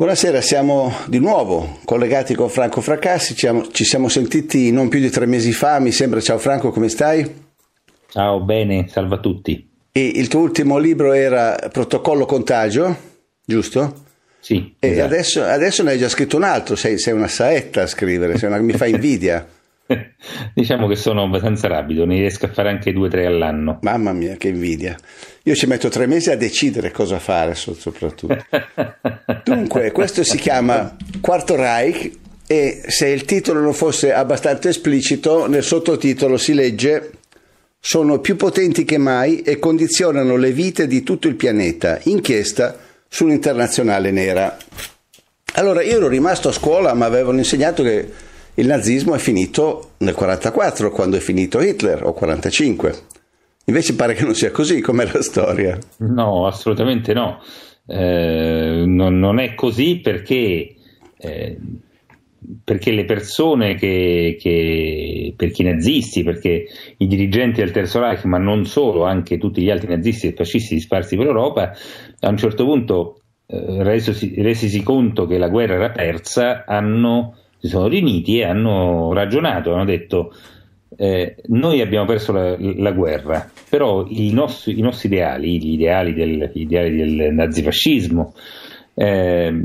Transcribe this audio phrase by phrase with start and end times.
[0.00, 5.26] Buonasera, siamo di nuovo collegati con Franco Fracassi, ci siamo, sentiti non più di tre
[5.26, 6.22] mesi fa, mi sembra.
[6.22, 7.30] Ciao Franco, come stai?
[8.08, 9.68] Ciao, bene, salve a tutti.
[9.92, 12.96] E il tuo ultimo libro era Protocollo Contagio,
[13.44, 14.04] giusto?
[14.40, 14.74] Sì.
[14.78, 15.04] E esatto.
[15.04, 18.58] adesso, adesso, ne hai già scritto un altro, sei, sei una saetta a scrivere, una,
[18.58, 19.46] mi fa invidia.
[20.54, 23.78] diciamo che sono abbastanza rapido, ne riesco a fare anche due o tre all'anno.
[23.82, 24.96] Mamma mia, che invidia.
[25.44, 28.36] Io ci metto tre mesi a decidere cosa fare, soprattutto.
[29.44, 32.10] Dunque, questo si chiama Quarto Reich
[32.46, 37.12] e se il titolo non fosse abbastanza esplicito, nel sottotitolo si legge
[37.82, 41.98] sono più potenti che mai e condizionano le vite di tutto il pianeta.
[42.02, 42.76] Inchiesta
[43.08, 44.56] sull'internazionale nera.
[45.54, 48.08] Allora, io ero rimasto a scuola, ma avevano insegnato che
[48.60, 52.92] il nazismo è finito nel 44, quando è finito Hitler, o 45.
[53.64, 55.78] Invece pare che non sia così, com'è la storia?
[55.98, 57.40] No, assolutamente no.
[57.86, 60.74] Eh, non, non, è così perché,
[61.16, 61.58] eh,
[62.62, 66.66] perché le persone che, che, perché i nazisti, perché
[66.98, 70.74] i dirigenti del Terzo Reich, ma non solo, anche tutti gli altri nazisti e fascisti
[70.74, 71.72] disparsi per Europa,
[72.18, 77.68] a un certo punto, eh, resisi, resisi conto che la guerra era persa, hanno si
[77.68, 80.32] sono riuniti e hanno ragionato, hanno detto
[80.96, 86.14] eh, noi abbiamo perso la, la guerra, però i nostri, i nostri, ideali, gli ideali
[86.14, 88.34] del, gli ideali del nazifascismo,
[88.94, 89.62] eh,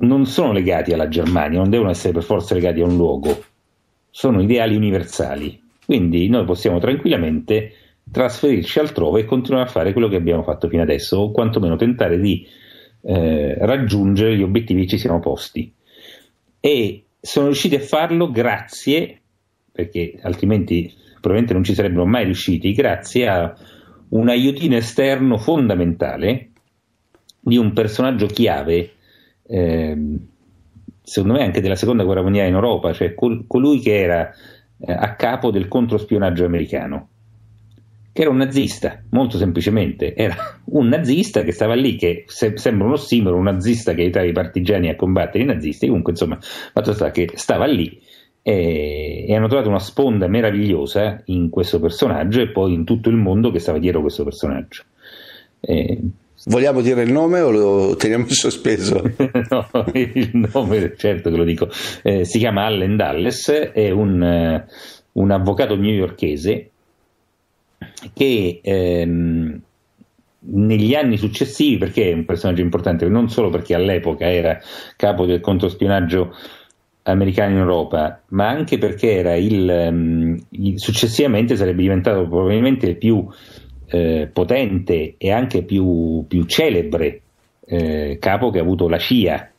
[0.00, 3.42] non sono legati alla Germania, non devono essere per forza legati a un luogo,
[4.10, 5.60] sono ideali universali.
[5.84, 7.72] Quindi noi possiamo tranquillamente
[8.10, 12.18] trasferirci altrove e continuare a fare quello che abbiamo fatto fino adesso, o quantomeno tentare
[12.18, 12.46] di
[13.02, 15.72] eh, raggiungere gli obiettivi che ci siamo posti
[16.60, 19.20] e sono riusciti a farlo grazie,
[19.72, 23.54] perché altrimenti probabilmente non ci sarebbero mai riusciti, grazie a
[24.10, 26.50] un aiutino esterno fondamentale
[27.40, 28.92] di un personaggio chiave,
[29.46, 29.96] eh,
[31.02, 34.30] secondo me anche della seconda guerra mondiale in Europa, cioè col- colui che era
[34.80, 37.08] eh, a capo del controspionaggio americano
[38.18, 40.34] che era un nazista, molto semplicemente, era
[40.72, 44.32] un nazista che stava lì, che se, sembra uno ossimoro, un nazista che aiutava i
[44.32, 48.02] partigiani a combattere i nazisti, comunque insomma, fatto sta che stava lì
[48.42, 53.14] e, e, hanno trovato una sponda meravigliosa in questo personaggio e poi in tutto il
[53.14, 54.82] mondo che stava dietro questo personaggio.
[55.60, 56.00] E,
[56.46, 59.00] Vogliamo dire il nome o lo teniamo in sospeso?
[59.50, 61.68] no, il nome certo che lo dico.
[62.02, 66.70] Eh, si chiama Allen Dallas, è un, uh, un avvocato newyorkese
[68.12, 69.60] che ehm,
[70.40, 74.58] negli anni successivi, perché è un personaggio importante, non solo perché all'epoca era
[74.96, 76.34] capo del controspionaggio
[77.02, 82.96] americano in Europa, ma anche perché era il, um, il successivamente sarebbe diventato probabilmente il
[82.96, 83.26] più
[83.86, 87.22] eh, potente e anche più, più celebre
[87.64, 89.50] eh, capo che ha avuto la CIA.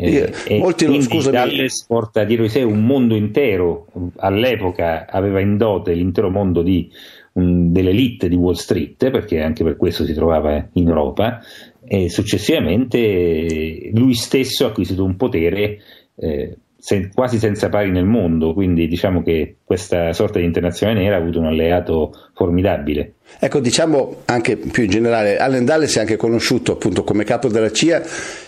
[0.00, 1.36] Eh, e molti quindi scusami.
[1.36, 3.86] Dallas porta dietro di sé un mondo intero,
[4.16, 6.90] all'epoca aveva in dote l'intero mondo di
[7.32, 11.40] dell'elite di Wall Street, perché anche per questo si trovava in Europa,
[11.84, 15.78] e successivamente lui stesso ha acquisito un potere
[16.16, 21.16] eh, sen- quasi senza pari nel mondo, quindi diciamo che questa sorta di internazionale nera
[21.16, 23.16] ha avuto un alleato formidabile.
[23.38, 27.70] Ecco, diciamo anche più in generale, Allen Dulles è anche conosciuto appunto come capo della
[27.70, 28.02] CIA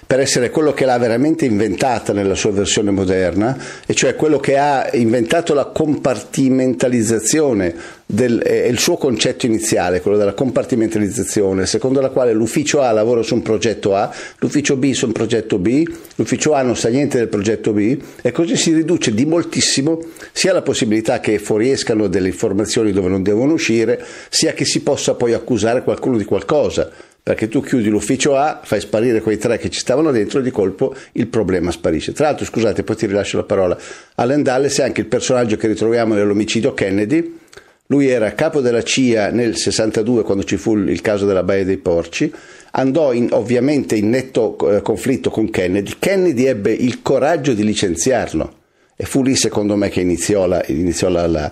[0.06, 4.56] per essere quello che l'ha veramente inventata nella sua versione moderna, e cioè quello che
[4.56, 12.08] ha inventato la compartimentalizzazione del, eh, il suo concetto iniziale, quello della compartimentalizzazione, secondo la
[12.08, 15.84] quale l'ufficio A lavora su un progetto A, l'ufficio B su un progetto B,
[16.16, 20.00] l'ufficio A non sa niente del progetto B, e così si riduce di moltissimo
[20.32, 25.14] sia la possibilità che fuoriescano delle informazioni dove non devono uscire, sia che si possa
[25.14, 29.68] poi accusare qualcuno di qualcosa perché tu chiudi l'ufficio A, fai sparire quei tre che
[29.68, 32.12] ci stavano dentro e di colpo il problema sparisce.
[32.12, 33.78] Tra l'altro, scusate, poi ti rilascio la parola.
[34.16, 37.38] Allen Dulles è anche il personaggio che ritroviamo nell'omicidio Kennedy.
[37.86, 41.76] Lui era capo della CIA nel 62 quando ci fu il caso della Baia dei
[41.76, 42.32] Porci,
[42.72, 45.94] andò in, ovviamente in netto eh, conflitto con Kennedy.
[45.98, 48.58] Kennedy ebbe il coraggio di licenziarlo
[49.00, 51.50] e fu lì secondo me che iniziò, la, iniziò la, la,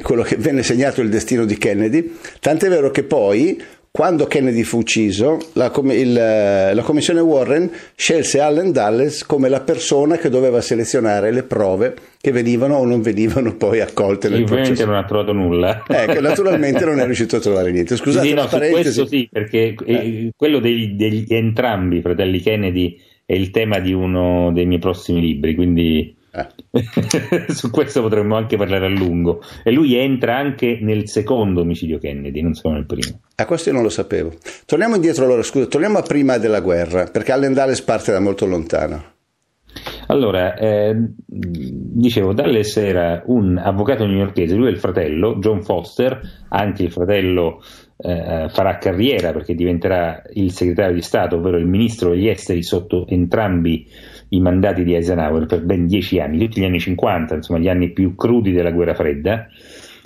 [0.00, 4.78] quello che venne segnato il destino di Kennedy, tant'è vero che poi quando Kennedy fu
[4.78, 11.30] ucciso, la, il, la, commissione Warren scelse Allen Dulles come la persona che doveva selezionare
[11.30, 14.90] le prove che venivano o non venivano poi accolte nel Ovviamente processo.
[14.90, 15.82] non ha trovato nulla.
[15.86, 17.96] Che naturalmente non è riuscito a trovare niente.
[17.96, 20.30] Scusate, sì, no, questo sì, perché eh.
[20.34, 25.54] quello degli, degli entrambi fratelli Kennedy è il tema di uno dei miei prossimi libri,
[25.54, 27.46] quindi Eh.
[27.52, 29.42] Su questo potremmo anche parlare a lungo.
[29.62, 33.20] E lui entra anche nel secondo omicidio Kennedy, non solo nel primo.
[33.36, 34.34] A questo io non lo sapevo.
[34.66, 38.46] Torniamo indietro allora, scusa, torniamo a prima della guerra, perché Allen Dulles parte da molto
[38.46, 39.16] lontano.
[40.06, 40.96] Allora, eh,
[41.26, 47.62] dicevo, Dalles era un avvocato newyorkese, lui è il fratello, John Foster, anche il fratello
[48.00, 53.06] eh, farà carriera perché diventerà il segretario di Stato, ovvero il ministro degli esteri sotto
[53.08, 53.86] entrambi
[54.30, 57.90] i mandati di Eisenhower per ben dieci anni, tutti gli anni 50, insomma gli anni
[57.90, 59.48] più crudi della guerra fredda.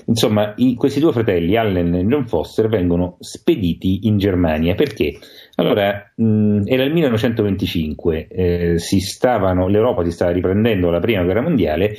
[0.05, 5.19] Insomma, i, questi due fratelli, Allen e John Foster, vengono spediti in Germania perché?
[5.57, 11.43] Allora, mh, era il 1925, eh, si stavano, l'Europa si stava riprendendo la prima guerra
[11.43, 11.95] mondiale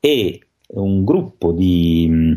[0.00, 0.40] e
[0.70, 2.36] un gruppo di,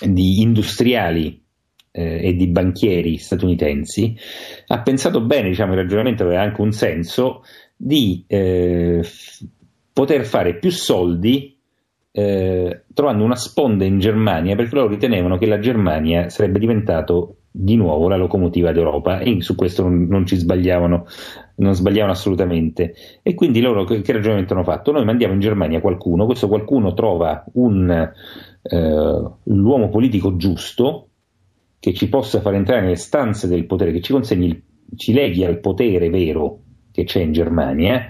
[0.00, 1.42] di industriali
[1.90, 4.16] eh, e di banchieri statunitensi
[4.66, 7.44] ha pensato bene, diciamo, il ragionamento aveva anche un senso,
[7.76, 9.04] di eh,
[9.92, 11.56] poter fare più soldi
[12.16, 17.76] eh, trovando una sponda in Germania perché loro ritenevano che la Germania sarebbe diventato di
[17.76, 21.06] nuovo la locomotiva d'Europa e su questo non, non ci sbagliavano,
[21.56, 22.94] non sbagliavano assolutamente.
[23.22, 24.90] E quindi loro che, che, ragionamento hanno fatto?
[24.90, 28.12] Noi mandiamo in Germania qualcuno, questo qualcuno trova un,
[28.66, 31.08] eh, l'uomo politico giusto
[31.78, 34.62] che ci possa far entrare nelle stanze del potere, che ci consegni,
[34.96, 38.08] ci leghi al potere vero che c'è in Germania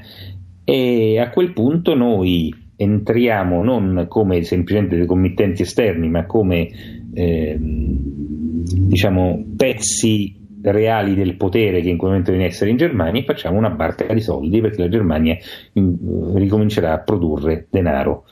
[0.62, 6.68] e a quel punto noi entriamo non come semplicemente dei committenti esterni, ma come
[7.14, 13.24] eh, diciamo, pezzi reali del potere che in quel momento viene essere in Germania e
[13.24, 15.36] facciamo una barca di soldi perché la Germania
[15.72, 15.96] in,
[16.36, 18.24] ricomincerà a produrre denaro.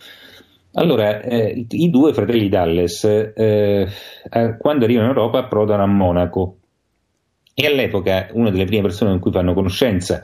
[0.75, 3.87] Allora, eh, i due fratelli Dalles, eh,
[4.59, 6.57] quando arrivano in Europa, approdano a Monaco.
[7.55, 10.23] E all'epoca una delle prime persone con cui fanno conoscenza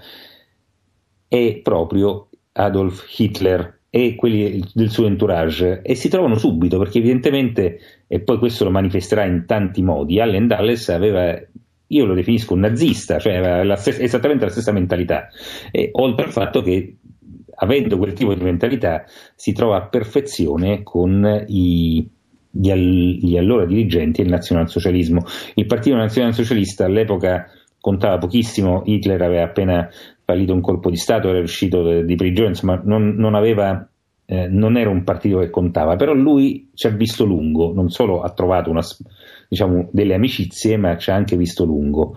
[1.29, 5.83] è proprio Adolf Hitler, e quelli del suo entourage.
[5.83, 10.47] E si trovano subito perché evidentemente, e poi questo lo manifesterà in tanti modi, Allen
[10.47, 11.39] Dulles aveva
[11.91, 15.29] io lo definisco un nazista, cioè aveva la stessa, esattamente la stessa mentalità,
[15.71, 16.97] e, oltre al fatto che
[17.61, 22.09] avendo quel tipo di mentalità si trova a perfezione con i,
[22.51, 25.25] gli, gli allora dirigenti del nazionalsocialismo.
[25.55, 27.51] Il partito nazionalsocialista all'epoca
[27.81, 29.89] contava pochissimo, Hitler aveva appena
[30.25, 33.89] fallito un colpo di Stato, era uscito di prigione, insomma non, non, aveva,
[34.27, 38.21] eh, non era un partito che contava, però lui ci ha visto lungo, non solo
[38.21, 38.83] ha trovato una,
[39.49, 42.17] diciamo, delle amicizie, ma ci ha anche visto lungo.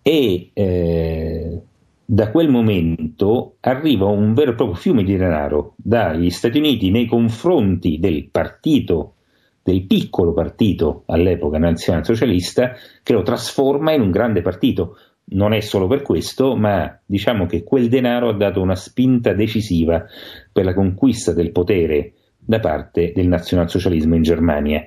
[0.00, 1.60] E eh,
[2.08, 7.06] da quel momento arriva un vero e proprio fiume di denaro dagli Stati Uniti nei
[7.06, 9.14] confronti del partito
[9.60, 14.96] del piccolo partito all'epoca nazionalsocialista che lo trasforma in un grande partito
[15.28, 20.04] non è solo per questo, ma diciamo che quel denaro ha dato una spinta decisiva
[20.52, 24.86] per la conquista del potere da parte del nazionalsocialismo in Germania.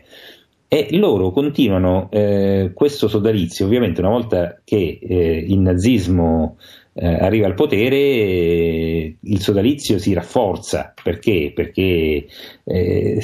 [0.72, 6.57] E loro continuano eh, questo sodalizio, ovviamente una volta che eh, il nazismo
[6.94, 10.94] eh, arriva al potere, il sodalizio si rafforza.
[11.01, 11.51] Perché?
[11.53, 12.25] Perché
[12.63, 13.19] eh,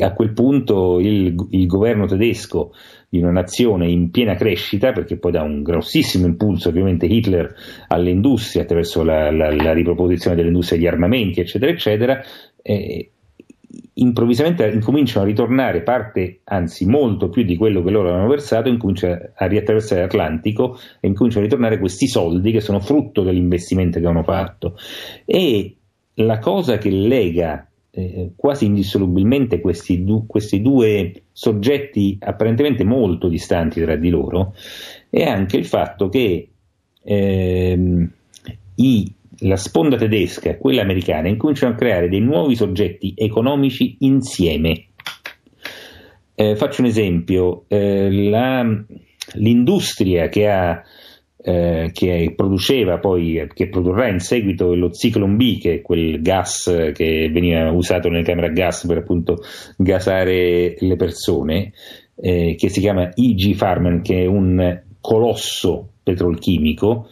[0.00, 2.72] a quel punto il, il governo tedesco
[3.08, 7.54] di una nazione in piena crescita, perché poi dà un grossissimo impulso ovviamente Hitler
[7.88, 12.20] alle industrie attraverso la, la, la riproposizione dell'industria degli armamenti, eccetera, eccetera,
[12.60, 13.10] eh,
[13.94, 19.32] improvvisamente incominciano a ritornare parte, anzi molto più di quello che loro avevano versato, incomincia
[19.34, 24.22] a riattraversare l'Atlantico e incominciano a ritornare questi soldi che sono frutto dell'investimento che hanno
[24.22, 24.76] fatto.
[25.24, 25.76] E
[26.14, 33.80] la cosa che lega eh, quasi indissolubilmente questi, du- questi, due soggetti apparentemente molto distanti
[33.80, 34.54] tra di loro
[35.08, 36.48] è anche il fatto che
[37.02, 38.10] ehm,
[38.76, 44.86] i, la sponda tedesca e quella americana incominciano a creare dei nuovi soggetti economici insieme.
[46.34, 48.64] Eh, faccio un esempio, eh, la,
[49.34, 50.82] l'industria che ha
[51.46, 56.90] eh, che produceva poi, che produrrà in seguito lo Zyklon B, che è quel gas
[56.94, 59.42] che veniva usato nelle camere a gas per appunto
[59.76, 61.72] gasare le persone,
[62.16, 67.08] eh, che si chiama IG Farman, che è un colosso petrolchimico,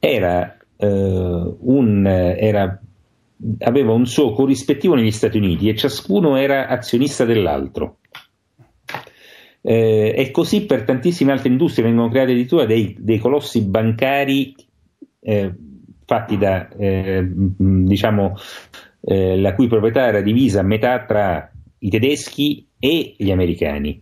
[0.00, 2.80] era, un, era,
[3.58, 7.98] aveva un suo corrispettivo negli Stati Uniti e ciascuno era azionista dell'altro.
[9.60, 14.54] Eh, e così per tantissime altre industrie vengono creati addirittura dei, dei colossi bancari
[15.20, 15.52] eh,
[16.06, 18.34] fatti da, eh, diciamo,
[19.02, 24.00] eh, la cui proprietà era divisa a metà tra i tedeschi e gli americani.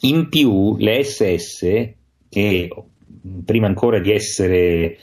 [0.00, 1.60] In più le SS,
[2.28, 2.68] che
[3.44, 4.96] prima ancora di essere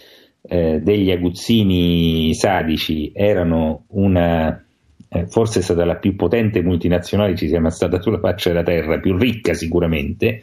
[0.47, 4.61] eh, degli aguzzini sadici erano una
[5.09, 8.63] eh, forse è stata la più potente multinazionale ci sia mai stata sulla faccia della
[8.63, 10.41] terra, più ricca sicuramente,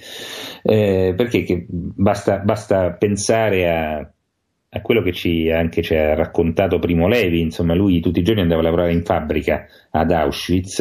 [0.63, 7.09] eh, perché basta, basta, pensare a, a quello che ci, anche ci ha raccontato Primo
[7.09, 10.81] Levi, insomma lui tutti i giorni andava a lavorare in fabbrica ad Auschwitz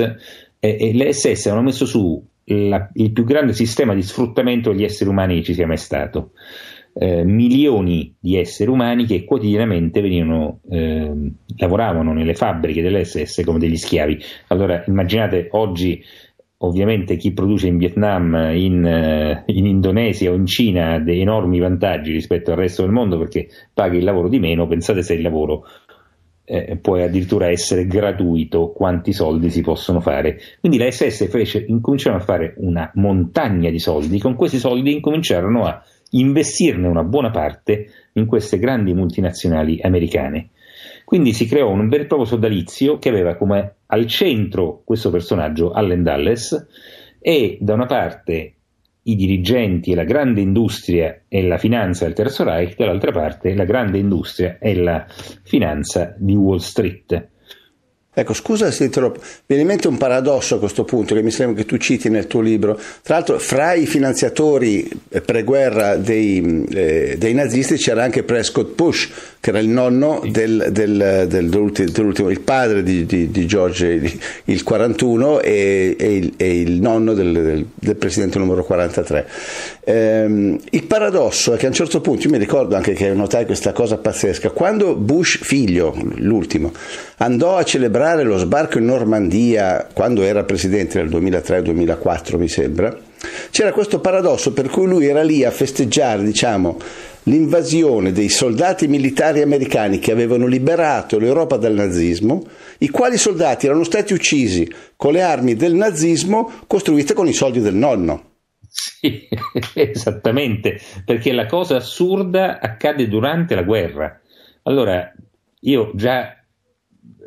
[0.59, 4.83] e, e le SS hanno messo su la, il più grande sistema di sfruttamento degli
[4.83, 6.31] esseri umani che ci sia mai stato
[6.93, 11.11] eh, milioni di esseri umani che quotidianamente venivano, eh,
[11.57, 14.19] lavoravano nelle fabbriche dell'SS come degli schiavi.
[14.47, 16.03] Allora immaginate oggi
[16.57, 21.59] ovviamente chi produce in Vietnam, in, eh, in, Indonesia o in Cina ha dei enormi
[21.59, 25.21] vantaggi rispetto al resto del mondo perché paga il lavoro di meno, pensate se il
[25.21, 25.65] lavoro
[26.45, 30.39] eh, può addirittura essere gratuito, quanti soldi si possono fare.
[30.59, 35.65] Quindi la SS fece, incominciarono a fare una montagna di soldi, con questi soldi incominciarono
[35.65, 40.49] a investirne una buona parte in queste grandi multinazionali americane.
[41.05, 45.71] Quindi si creò un vero e proprio sodalizio che aveva come al centro questo personaggio,
[45.71, 46.67] Allen Dulles,
[47.19, 48.53] e da una parte
[49.03, 53.65] i dirigenti e la grande industria e la finanza del Terzo Reich, dall'altra parte la
[53.65, 55.05] grande industria e la
[55.43, 57.31] finanza di Wall Street.
[58.15, 61.61] Ecco, scusa se interrompo, viene in mente un paradosso a questo punto che mi sembra
[61.61, 62.79] che tu citi nel tuo libro.
[63.01, 69.09] Tra l'altro, fra i finanziatori eh, preguerra dei, eh, dei nazisti c'era anche Prescott Bush,
[69.39, 74.63] che era il nonno del, del, del, dell'ultimo, il padre di, di, di George il
[74.63, 77.65] 41 e, e, il, e il, nonno del,
[77.97, 79.27] presidente numero 43.
[79.85, 83.45] Ehm, il paradosso è che a un certo punto, io mi ricordo anche che notai
[83.45, 86.71] questa cosa pazzesca, quando Bush figlio, l'ultimo,
[87.17, 92.97] andò a celebrare lo sbarco in Normandia quando era presidente nel 2003-2004 mi sembra,
[93.51, 96.77] c'era questo paradosso per cui lui era lì a festeggiare, diciamo,
[97.23, 102.45] l'invasione dei soldati militari americani che avevano liberato l'Europa dal nazismo,
[102.79, 107.59] i quali soldati erano stati uccisi con le armi del nazismo costruite con i soldi
[107.59, 108.31] del nonno.
[108.85, 109.29] Sì,
[109.75, 114.19] esattamente, perché la cosa assurda accade durante la guerra.
[114.63, 115.09] Allora,
[115.61, 116.35] io già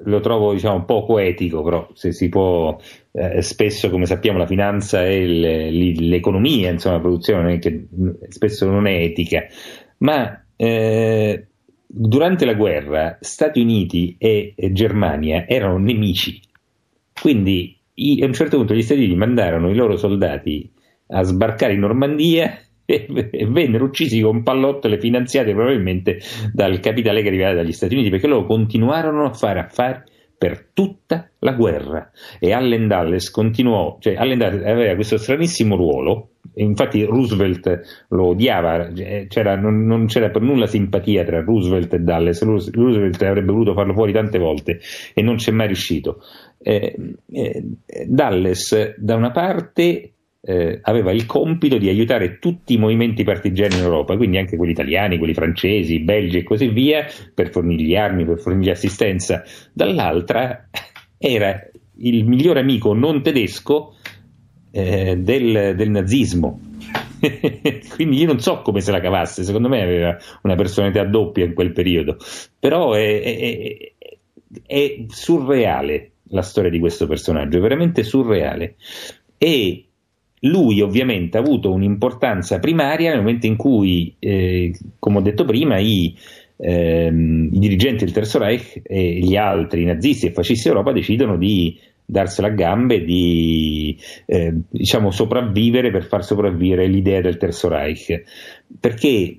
[0.04, 2.78] lo trovo diciamo poco etico, però se si può,
[3.12, 7.86] eh, spesso come sappiamo la finanza e l'economia, insomma la produzione che
[8.28, 9.46] spesso non è etica,
[9.98, 11.46] ma eh,
[11.86, 16.38] durante la guerra Stati Uniti e, e Germania erano nemici,
[17.18, 20.70] quindi i, a un certo punto gli Stati Uniti mandarono i loro soldati
[21.08, 23.06] a sbarcare in Normandia e
[23.48, 26.20] vennero uccisi con pallottole finanziate probabilmente
[26.52, 30.02] dal capitale che arrivava dagli Stati Uniti perché loro continuarono a fare affari
[30.38, 36.30] per tutta la guerra e Allen Dulles continuò, cioè Allen Dulles aveva questo stranissimo ruolo
[36.54, 38.90] infatti Roosevelt lo odiava,
[39.28, 43.92] c'era, non, non, c'era per nulla simpatia tra Roosevelt e Dulles, Roosevelt avrebbe voluto farlo
[43.92, 44.80] fuori tante volte
[45.14, 46.22] e non c'è mai riuscito.
[46.58, 46.96] Eh,
[47.30, 47.64] eh,
[48.06, 50.12] Dulles da una parte
[50.48, 54.70] eh, aveva il compito di aiutare tutti i movimenti partigiani in Europa, quindi anche quelli
[54.72, 59.42] italiani, quelli francesi, belgi e così via, per fornirgli armi, per fornirgli assistenza.
[59.72, 60.68] Dall'altra
[61.18, 63.96] era il migliore amico non tedesco
[64.70, 66.60] eh, del, del nazismo.
[67.96, 71.54] quindi io non so come se la cavasse, secondo me aveva una personalità doppia in
[71.54, 72.18] quel periodo,
[72.56, 73.92] però è, è,
[74.64, 78.76] è surreale la storia di questo personaggio, è veramente surreale.
[79.38, 79.85] E
[80.40, 85.78] lui ovviamente ha avuto un'importanza primaria nel momento in cui, eh, come ho detto prima,
[85.78, 86.14] i,
[86.58, 91.78] ehm, i, dirigenti del Terzo Reich e gli altri nazisti e fascisti d'Europa decidono di
[92.04, 98.22] darsela a gambe, di eh, diciamo sopravvivere per far sopravvivere l'idea del Terzo Reich.
[98.78, 99.38] Perché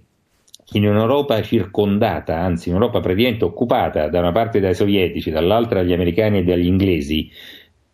[0.71, 5.93] in un'Europa circondata, anzi in un'Europa praticamente occupata da una parte dai sovietici, dall'altra dagli
[5.93, 7.29] americani e dagli inglesi,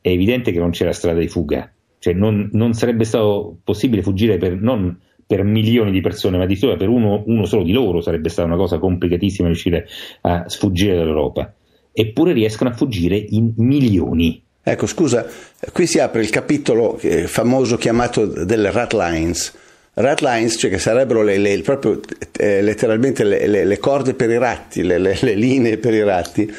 [0.01, 1.72] è evidente che non c'era strada di fuga
[2.03, 6.75] cioè non, non sarebbe stato possibile fuggire per, non per milioni di persone, ma addirittura
[6.75, 9.87] per uno, uno solo di loro sarebbe stata una cosa complicatissima riuscire
[10.19, 11.53] a sfuggire dall'Europa.
[11.93, 14.43] Eppure riescono a fuggire in milioni.
[14.61, 15.25] Ecco, scusa,
[15.71, 19.53] qui si apre il capitolo eh, famoso chiamato delle rat lines.
[19.93, 22.01] Rat lines, cioè che sarebbero le, le, proprio
[22.37, 24.97] eh, letteralmente le, le, corde per i ratti, le,
[25.35, 26.53] linee per i ratti,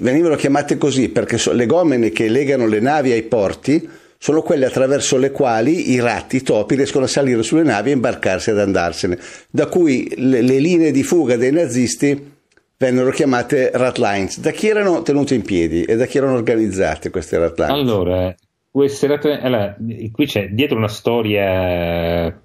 [0.00, 3.88] venivano chiamate così perché sono le gomene che legano le navi ai porti
[4.22, 7.94] sono quelle attraverso le quali i ratti, i topi, riescono a salire sulle navi e
[7.94, 9.18] imbarcarsi ed andarsene,
[9.50, 12.32] da cui le, le linee di fuga dei nazisti
[12.76, 14.38] vennero chiamate rat lines.
[14.38, 17.72] Da chi erano tenute in piedi e da chi erano organizzate queste rat lines?
[17.72, 18.34] Allora,
[18.70, 19.74] queste rat allora,
[20.12, 22.38] qui c'è dietro una storia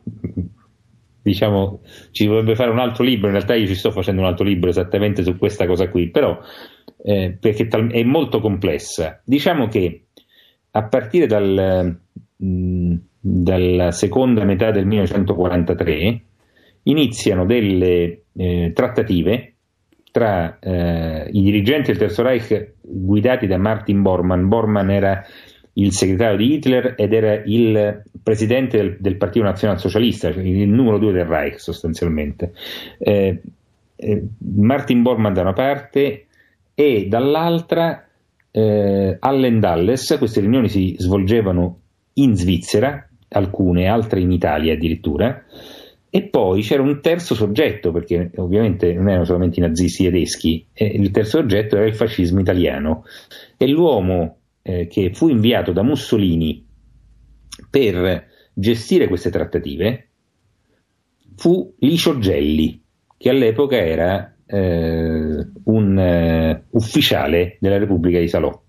[1.22, 4.46] diciamo, ci dovrebbe fare un altro libro, in realtà io ci sto facendo un altro
[4.46, 6.40] libro esattamente su questa cosa qui, però
[7.04, 9.22] eh, perché è molto complessa.
[9.26, 10.05] Diciamo che
[10.78, 11.98] a partire dal,
[12.36, 16.22] mh, mm, dalla seconda metà del 1943
[16.84, 19.54] iniziano delle eh, trattative
[20.12, 24.48] tra eh, i dirigenti del Terzo Reich guidati da Martin Bormann.
[24.48, 25.26] Bormann era
[25.74, 31.00] il segretario di Hitler ed era il presidente del, del Partito Nazionalsocialista, cioè il numero
[31.00, 32.54] due del Reich sostanzialmente.
[32.98, 33.42] Eh,
[33.96, 36.26] eh, Martin Bormann da una parte
[36.74, 38.05] e dall'altra
[38.58, 41.82] eh, Allen Dulles, queste riunioni si svolgevano
[42.14, 45.44] in Svizzera, alcune, altre in Italia addirittura,
[46.10, 50.86] e poi c'era un terzo soggetto, perché ovviamente non erano solamente i nazisti tedeschi, eh,
[50.86, 53.04] il terzo soggetto era il fascismo italiano.
[53.58, 56.66] E l'uomo eh, che fu inviato da Mussolini
[57.70, 60.08] per gestire queste trattative
[61.36, 62.82] fu Licio Gelli,
[63.18, 68.62] che all'epoca era eh, un eh, ufficiale della Repubblica di Salò.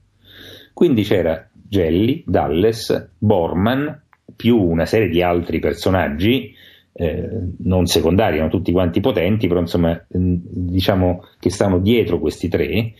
[0.72, 3.88] Quindi c'era Gelli, Dalles, Bormann,
[4.34, 6.54] più una serie di altri personaggi,
[6.92, 7.28] eh,
[7.58, 12.92] non secondari, erano tutti quanti potenti, però insomma mm, diciamo che stavano dietro questi tre,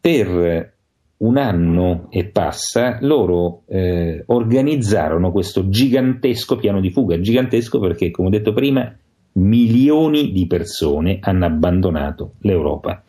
[0.00, 0.74] per
[1.18, 8.28] un anno e passa loro eh, organizzarono questo gigantesco piano di fuga, gigantesco perché come
[8.28, 8.94] ho detto prima
[9.36, 13.02] milioni di persone hanno abbandonato l'Europa.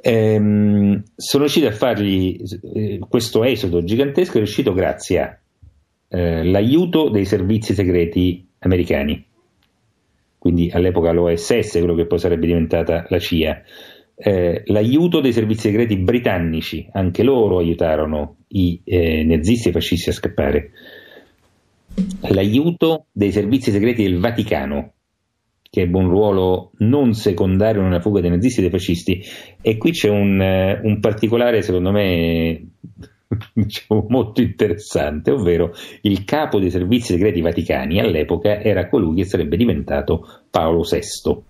[0.00, 2.38] Ehm, sono riusciti a fargli
[2.74, 5.40] eh, questo esodo gigantesco, è riuscito grazie
[6.10, 9.24] all'aiuto eh, dei servizi segreti americani,
[10.38, 13.62] quindi all'epoca l'OSS, quello che poi sarebbe diventata la CIA.
[14.16, 20.10] Eh, l'aiuto dei servizi segreti britannici, anche loro aiutarono i eh, nazisti e i fascisti
[20.10, 20.70] a scappare.
[22.28, 24.93] L'aiuto dei servizi segreti del Vaticano,
[25.74, 29.24] che ebbe un ruolo non secondario nella fuga dei nazisti e dei fascisti.
[29.60, 32.64] E qui c'è un, eh, un particolare, secondo me,
[33.52, 39.56] diciamo, molto interessante, ovvero il capo dei servizi segreti vaticani all'epoca era colui che sarebbe
[39.56, 41.42] diventato Paolo VI.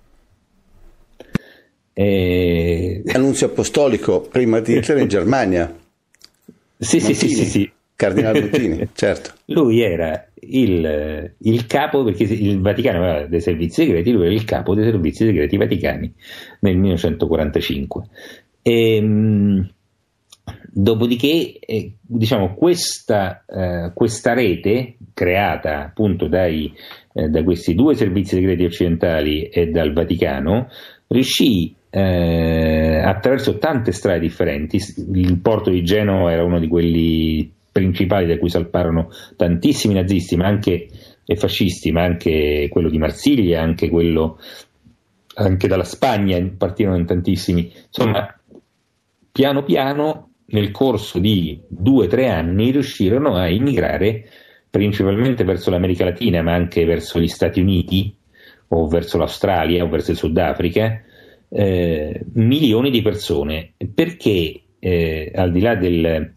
[1.92, 3.02] E...
[3.12, 5.76] Annunzio apostolico prima di Hitler in Germania.
[6.78, 9.32] Sì, sì, sì, sì, sì, Cardinale Montini, certo.
[9.46, 14.44] Lui era il, il, capo, perché il Vaticano aveva dei servizi segreti, lui era il
[14.44, 16.12] capo dei servizi segreti vaticani
[16.60, 18.04] nel 1945.
[18.62, 19.70] E, ehm,
[20.72, 26.72] dopodiché, eh, diciamo, questa, eh, questa, rete creata appunto dai,
[27.12, 30.68] eh, da questi due servizi segreti occidentali e dal Vaticano
[31.08, 34.80] riuscì attraverso tante strade differenti.
[35.12, 40.46] Il porto di Genova era uno di quelli principali da cui salparono tantissimi nazisti, ma
[40.46, 40.88] anche
[41.26, 44.38] e fascisti, ma anche quello di Marsiglia, anche quello
[45.34, 47.72] anche dalla Spagna partirono in tantissimi.
[47.86, 48.32] Insomma,
[49.32, 54.28] piano piano nel corso di due o tre anni riuscirono a immigrare
[54.70, 58.14] principalmente verso l'America Latina, ma anche verso gli Stati Uniti
[58.68, 61.02] o verso l'Australia o verso il Sudafrica,
[61.48, 63.72] eh, milioni di persone.
[63.92, 66.34] Perché eh, al di là del,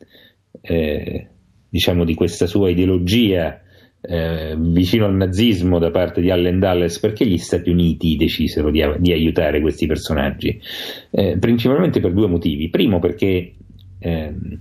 [0.67, 1.27] eh,
[1.69, 3.61] diciamo di questa sua ideologia
[4.01, 8.83] eh, vicino al nazismo da parte di Allen Dulles, perché gli Stati Uniti decisero di,
[8.99, 10.59] di aiutare questi personaggi?
[11.09, 12.69] Eh, principalmente per due motivi.
[12.69, 13.53] Primo perché
[13.99, 14.59] ehm,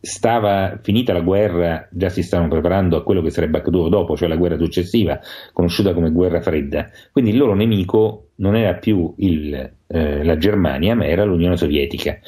[0.00, 4.28] stava finita la guerra, già si stavano preparando a quello che sarebbe accaduto dopo, cioè
[4.28, 5.20] la guerra successiva,
[5.52, 6.90] conosciuta come guerra fredda.
[7.12, 12.18] Quindi il loro nemico non era più il, eh, la Germania, ma era l'Unione Sovietica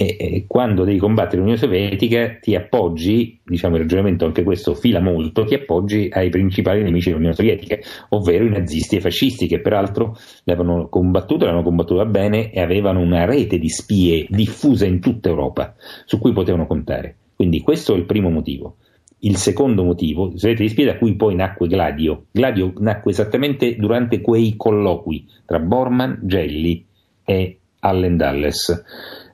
[0.00, 4.98] e, e quando devi combattere l'Unione Sovietica ti appoggi, diciamo il ragionamento anche questo fila
[4.98, 7.76] molto, ti appoggi ai principali nemici dell'Unione Sovietica,
[8.08, 13.00] ovvero i nazisti e i fascisti che peraltro l'avevano combattuta, l'avevano combattuta bene e avevano
[13.00, 15.74] una rete di spie diffusa in tutta Europa
[16.06, 17.16] su cui potevano contare.
[17.36, 18.76] Quindi questo è il primo motivo.
[19.18, 22.24] Il secondo motivo, rete di spie da cui poi nacque Gladio.
[22.30, 26.86] Gladio nacque esattamente durante quei colloqui tra Bormann, Gelli
[27.22, 28.82] e Allen Dulles.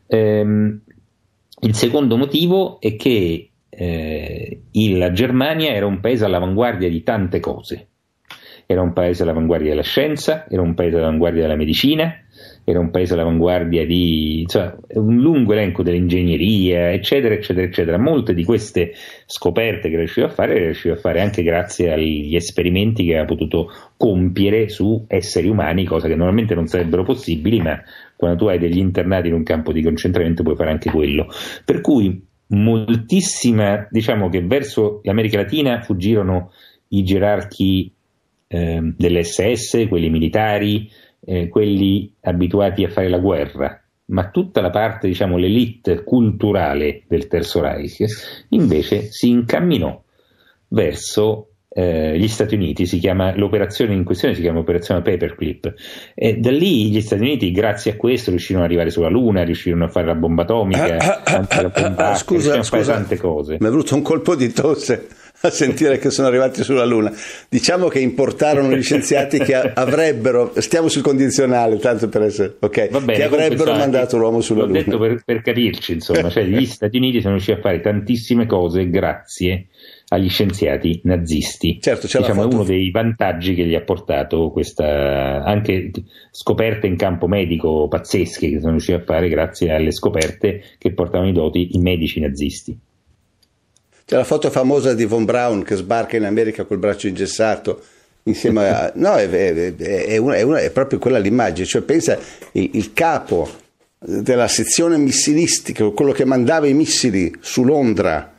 [0.08, 0.80] Ehm,
[1.60, 7.88] il secondo motivo è che eh, la Germania era un paese all'avanguardia di tante cose.
[8.66, 12.12] Era un paese all'avanguardia della scienza, era un paese all'avanguardia della medicina,
[12.64, 17.96] era un paese all'avanguardia di insomma, un lungo elenco dell'ingegneria, eccetera, eccetera, eccetera.
[17.96, 18.92] Molte di queste
[19.24, 23.70] scoperte che riusciva a fare, riusciva a fare anche grazie agli esperimenti che aveva potuto
[23.96, 27.80] compiere su esseri umani, cosa che normalmente non sarebbero possibili, ma
[28.16, 31.28] quando tu hai degli internati in un campo di concentramento puoi fare anche quello.
[31.64, 36.52] Per cui moltissima, diciamo che verso l'America Latina fuggirono
[36.88, 37.92] i gerarchi
[38.48, 40.90] eh, dell'SS, quelli militari,
[41.24, 47.26] eh, quelli abituati a fare la guerra, ma tutta la parte, diciamo, l'elite culturale del
[47.26, 48.04] Terzo Reich
[48.50, 50.00] invece si incamminò
[50.68, 55.74] verso eh, gli Stati Uniti, si chiama, l'operazione in questione si chiama operazione Paperclip
[56.14, 59.84] e da lì gli Stati Uniti grazie a questo riuscirono ad arrivare sulla Luna, riuscirono
[59.84, 63.58] a fare la bomba atomica, ah, ah, ah, bomba, scusa, scusa, tante cose.
[63.60, 65.06] Mi è venuto un colpo di tosse
[65.42, 67.12] a sentire che sono arrivati sulla Luna.
[67.50, 73.12] Diciamo che importarono gli scienziati che avrebbero, stiamo sul condizionale, tanto per essere, ok, bene,
[73.12, 74.78] che avrebbero mandato l'uomo sulla Luna.
[74.78, 78.46] L'ho detto per, per capirci, insomma, cioè gli Stati Uniti sono riusciti a fare tantissime
[78.46, 79.66] cose grazie
[80.08, 81.78] agli scienziati nazisti.
[81.80, 85.90] Certo, diciamo, è uno dei vantaggi che gli ha portato questa anche
[86.30, 91.30] scoperte in campo medico pazzesche che sono riusciti a fare grazie alle scoperte che portavano
[91.30, 92.78] i doti i medici nazisti.
[94.04, 97.82] C'è la foto famosa di Von Braun che sbarca in America col braccio ingessato
[98.22, 98.92] insieme a...
[98.94, 102.16] No, è, è, è, una, una, è proprio quella l'immagine, cioè pensa
[102.52, 103.48] il, il capo
[103.98, 108.35] della sezione missilistica, quello che mandava i missili su Londra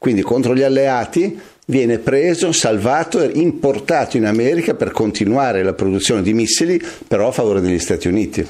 [0.00, 6.22] quindi contro gli alleati, viene preso, salvato e importato in America per continuare la produzione
[6.22, 8.46] di missili, però a favore degli Stati Uniti.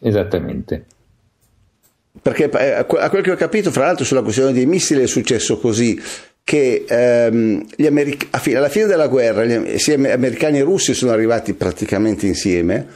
[0.00, 0.86] Esattamente.
[2.22, 5.58] Perché eh, a quel che ho capito, fra l'altro, sulla questione dei missili è successo
[5.58, 6.00] così
[6.42, 12.26] che ehm, Americ- alla fine della guerra gli, sia americani e russi sono arrivati praticamente
[12.26, 12.86] insieme,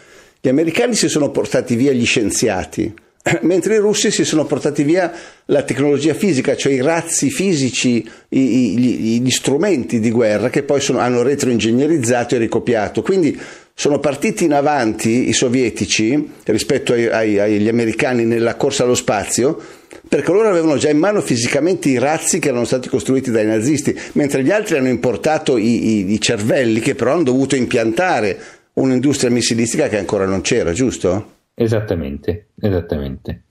[0.41, 2.95] gli americani si sono portati via gli scienziati,
[3.43, 5.13] mentre i russi si sono portati via
[5.47, 10.81] la tecnologia fisica, cioè i razzi fisici, i, i, gli strumenti di guerra che poi
[10.81, 13.03] sono, hanno retroingegnerizzato e ricopiato.
[13.03, 13.39] Quindi
[13.77, 19.61] sono partiti in avanti i sovietici rispetto ai, ai, agli americani nella corsa allo spazio
[20.07, 23.99] perché loro avevano già in mano fisicamente i razzi che erano stati costruiti dai nazisti,
[24.13, 28.39] mentre gli altri hanno importato i, i cervelli che però hanno dovuto impiantare
[28.75, 31.34] un'industria missilistica che ancora non c'era, giusto?
[31.55, 33.43] Esattamente, esattamente.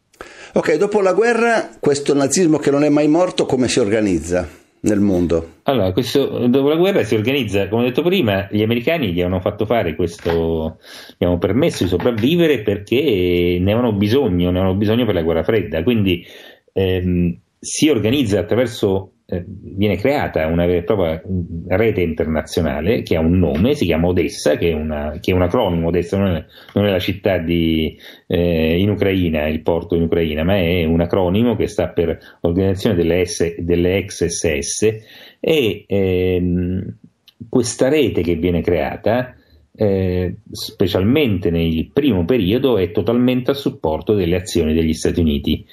[0.53, 4.47] Ok, dopo la guerra, questo nazismo che non è mai morto, come si organizza
[4.81, 5.55] nel mondo?
[5.63, 9.39] Allora, questo, dopo la guerra si organizza, come ho detto prima, gli americani gli hanno
[9.39, 10.77] fatto fare questo,
[11.17, 15.43] gli hanno permesso di sopravvivere perché ne avevano bisogno, ne avevano bisogno per la guerra
[15.43, 16.25] fredda, quindi
[16.73, 21.21] ehm, si organizza attraverso eh, viene creata una vera e propria
[21.67, 25.41] rete internazionale che ha un nome, si chiama Odessa, che è, una, che è un
[25.41, 30.03] acronimo, Odessa non è, non è la città di, eh, in Ucraina, il porto in
[30.03, 34.21] Ucraina, ma è un acronimo che sta per Organizzazione delle, S, delle ex
[35.39, 36.95] e ehm,
[37.49, 39.35] questa rete che viene creata
[39.75, 45.65] eh, specialmente nel primo periodo, è totalmente a supporto delle azioni degli Stati Uniti,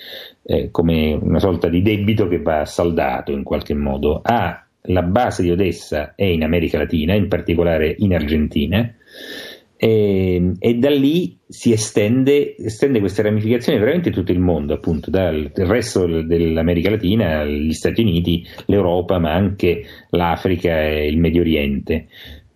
[0.50, 4.20] eh, come una sorta di debito che va saldato in qualche modo.
[4.20, 8.92] Ha la base di Odessa è in America Latina, in particolare in Argentina,
[9.76, 15.52] e, e, da lì si estende, estende queste ramificazioni veramente tutto il mondo, appunto dal
[15.54, 22.08] resto dell'America Latina, gli Stati Uniti, l'Europa, ma anche l'Africa e il Medio Oriente.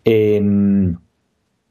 [0.03, 0.99] E, ehm,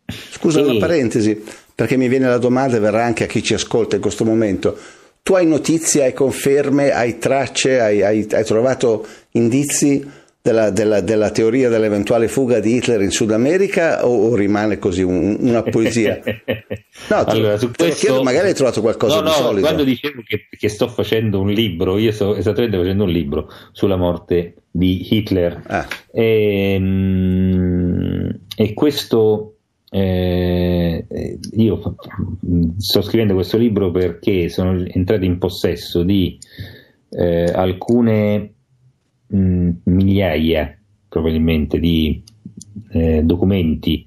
[0.06, 1.42] Scusa una parentesi,
[1.76, 4.78] perché mi viene la domanda e verrà anche a chi ci ascolta in questo momento.
[5.24, 10.06] Tu hai notizie, hai conferme, hai tracce, hai, hai, hai trovato indizi
[10.42, 15.02] della, della, della, teoria dell'eventuale fuga di Hitler in Sud America o, o rimane così
[15.02, 16.20] un, una poesia?
[17.10, 18.06] No, allora, su questo...
[18.06, 19.62] chiedo, magari hai trovato qualcosa no, di no, solido.
[19.62, 23.96] Quando dicevo che, che, sto facendo un libro, io sto esattamente facendo un libro sulla
[23.96, 25.88] morte di Hitler ah.
[26.12, 29.53] e, ehm, e questo
[29.96, 31.06] eh,
[31.52, 31.96] io
[32.78, 36.40] sto scrivendo questo libro perché sono entrato in possesso di
[37.12, 38.54] eh, alcune
[39.28, 40.76] mh, migliaia
[41.08, 42.24] probabilmente di
[42.92, 44.04] eh, documenti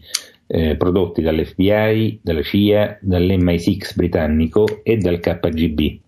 [0.49, 6.01] eh, prodotti dall'FBI, dalla CIA, dall'MI6 britannico e dal KGB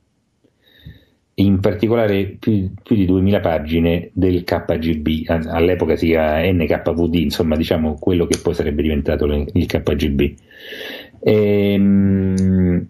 [1.38, 7.94] in particolare più, più, di 2000 pagine del KGB, all'epoca si chiama NKVD, insomma diciamo
[7.94, 10.20] quello che poi sarebbe diventato il KGB.
[11.20, 12.86] E, ehm,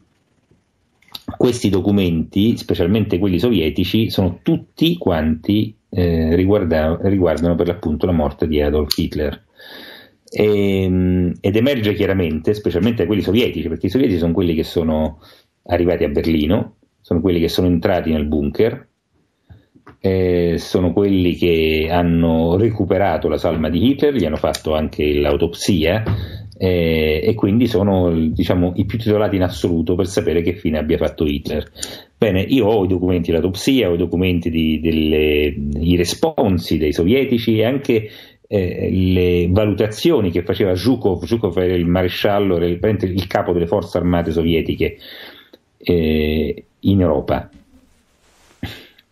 [1.37, 8.49] questi documenti, specialmente quelli sovietici, sono tutti quanti eh, riguarda, riguardano per l'appunto la morte
[8.49, 9.45] di Adolf Hitler.
[10.31, 15.21] E, ehm, ed emerge chiaramente, specialmente quelli sovietici, perché i sovietici sono quelli che sono
[15.65, 16.77] arrivati a Berlino,
[17.09, 18.87] sono quelli che sono entrati nel bunker,
[19.99, 26.05] eh, sono quelli che hanno recuperato la salma di Hitler, gli hanno fatto anche l'autopsia
[26.59, 30.99] eh, e quindi sono diciamo, i più titolati in assoluto per sapere che fine abbia
[30.99, 31.67] fatto Hitler.
[32.19, 37.57] Bene, io ho i documenti dell'autopsia, ho i documenti di, delle, i responsi dei sovietici
[37.57, 38.11] e anche
[38.47, 43.67] eh, le valutazioni che faceva Zhukov, Zhukov era il maresciallo, era il, il capo delle
[43.67, 44.99] forze armate sovietiche
[45.79, 47.51] eh, in Europa.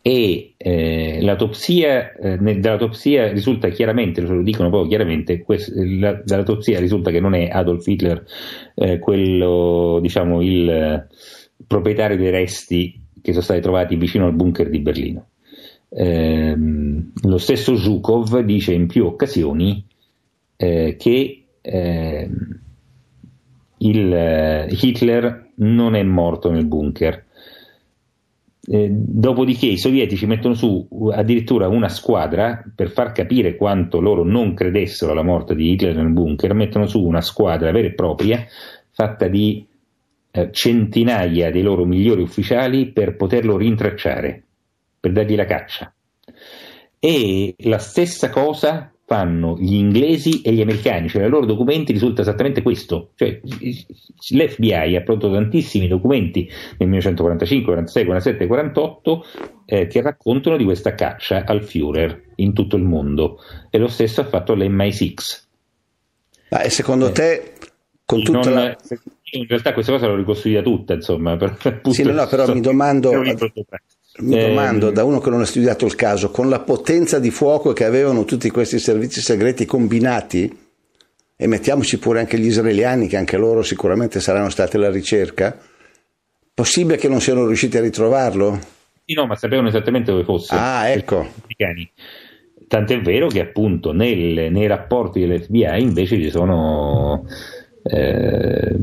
[0.02, 7.10] E eh, l'autopsia, eh, dall'autopsia risulta chiaramente, lo dicono proprio chiaramente, quest, la, dall'autopsia risulta
[7.10, 8.24] che non è Adolf Hitler
[8.74, 11.06] eh, quello, diciamo, il
[11.66, 15.26] proprietario dei resti che sono stati trovati vicino al bunker di Berlino.
[15.88, 19.84] Ehm, lo stesso Zhukov dice in più occasioni
[20.56, 22.30] eh, che eh,
[23.78, 27.24] il, eh, Hitler non è morto nel bunker.
[28.68, 34.54] Eh, dopodiché i sovietici mettono su addirittura una squadra per far capire quanto loro non
[34.54, 38.44] credessero alla morte di Hitler nel bunker, mettono su una squadra vera e propria
[38.90, 39.64] fatta di
[40.32, 44.42] eh, centinaia dei loro migliori ufficiali per poterlo rintracciare,
[44.98, 45.94] per dargli la caccia.
[46.98, 52.22] E la stessa cosa fanno gli inglesi e gli americani, cioè nei loro documenti risulta
[52.22, 56.44] esattamente questo, cioè l'FBI ha prodotto tantissimi documenti
[56.78, 59.24] nel 1945, 46, 47, 48
[59.64, 63.38] eh, che raccontano di questa caccia al Führer in tutto il mondo
[63.70, 65.12] e lo stesso ha fatto l'MI6.
[66.50, 67.52] Ah, e secondo eh, te
[68.04, 68.76] con tutta non, la
[69.32, 71.36] in realtà questa cosa l'ho ricostruita tutta, insomma.
[71.38, 73.10] Per, sì, no, però mi domando,
[74.18, 77.30] mi eh, domando da uno che non ha studiato il caso, con la potenza di
[77.30, 80.64] fuoco che avevano tutti questi servizi segreti combinati,
[81.38, 85.58] e mettiamoci pure anche gli israeliani, che anche loro sicuramente saranno stati alla ricerca,
[86.54, 88.58] possibile che non siano riusciti a ritrovarlo?
[89.04, 90.54] Sì, no, ma sapevano esattamente dove fosse.
[90.54, 91.28] Ah, ecco.
[92.68, 97.24] Tant'è vero che appunto nel, nei rapporti dell'FBI invece ci sono
[97.84, 98.74] eh,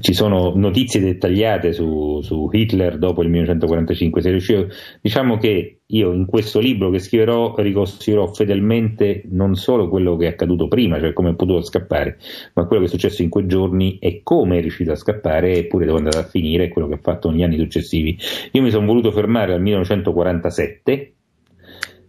[0.00, 4.22] ci sono notizie dettagliate su, su, Hitler dopo il 1945.
[4.22, 4.66] Se riuscivo,
[5.00, 10.30] diciamo che io in questo libro che scriverò ricostruirò fedelmente non solo quello che è
[10.30, 12.18] accaduto prima, cioè come è potuto scappare,
[12.54, 15.86] ma quello che è successo in quei giorni e come è riuscito a scappare eppure
[15.86, 18.18] dove è andato a finire e quello che ha fatto negli anni successivi.
[18.52, 21.12] Io mi sono voluto fermare al 1947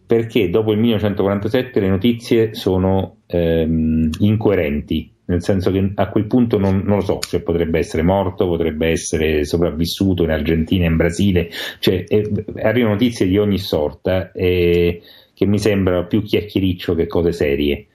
[0.08, 6.58] perché dopo il 1947 le notizie sono ehm, incoerenti nel senso che a quel punto
[6.58, 11.50] non, non, lo so, cioè potrebbe essere morto, potrebbe essere sopravvissuto in Argentina, in Brasile,
[11.80, 12.30] cioè, eh,
[12.62, 15.02] arrivano notizie di ogni sorta eh,
[15.34, 17.88] che mi sembrano più chiacchiericcio che cose serie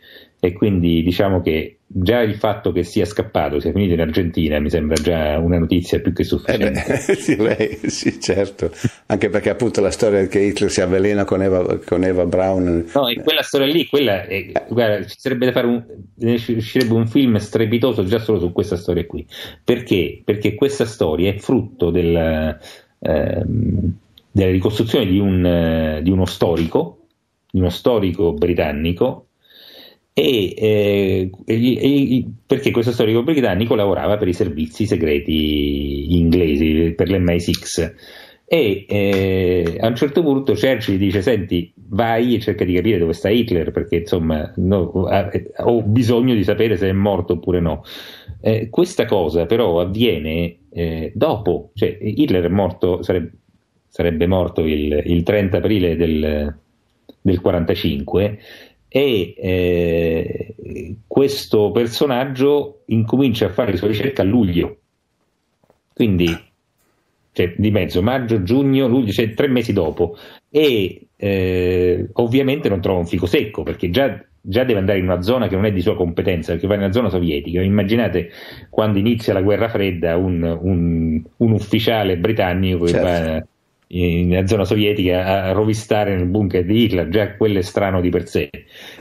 [0.44, 4.70] e quindi diciamo che già il fatto che sia scappato, sia finito in Argentina, mi
[4.70, 6.85] sembra già una notizia più che sufficiente.
[7.16, 8.72] Eh beh, sì, certo,
[9.07, 12.90] anche perché appunto la storia che Hitler si avvelena con Eva, con Eva Braun.
[12.92, 15.85] No, e quella storia lì, quella è, guarda, ci sarebbe da fare un,
[16.16, 19.24] uscirebbe un film strepitoso già solo su questa storia qui.
[19.62, 20.22] Perché?
[20.24, 22.16] Perché questa storia è frutto del,
[22.98, 23.42] eh,
[24.33, 27.07] della ricostruzione di, un, eh, di uno storico,
[27.48, 29.28] di uno storico britannico
[30.14, 37.92] e, eh, perché questo storico britannico lavorava per i servizi segreti inglesi, per l'MI6
[38.53, 43.14] e eh, a un certo punto Churchill dice senti vai e cerca di capire dove
[43.14, 45.09] sta Hitler perché insomma no,
[45.57, 47.83] ho bisogno di sapere se è morto oppure no.
[48.42, 53.31] Eh, questa cosa però avviene eh, dopo cioè Hitler è morto sarebbe,
[53.88, 56.55] sarebbe morto il, il 30 aprile del,
[57.22, 58.38] del 45
[58.94, 60.55] e eh,
[61.07, 64.81] questo personaggio incomincia a fare le sue ricerche a luglio,
[65.94, 66.26] quindi
[67.33, 70.14] cioè, di mezzo, maggio, giugno, luglio, cioè tre mesi dopo,
[70.50, 75.22] e eh, ovviamente non trova un fico secco perché già, già, deve andare in una
[75.22, 77.62] zona che non è di sua competenza, perché va in una zona sovietica.
[77.62, 78.28] Immaginate
[78.68, 83.07] quando inizia la guerra fredda un, un, un ufficiale britannico certo.
[83.07, 83.46] che va
[83.92, 88.26] nella zona sovietica a rovistare nel bunker di Hitler, già quello è strano di per
[88.26, 88.48] sé.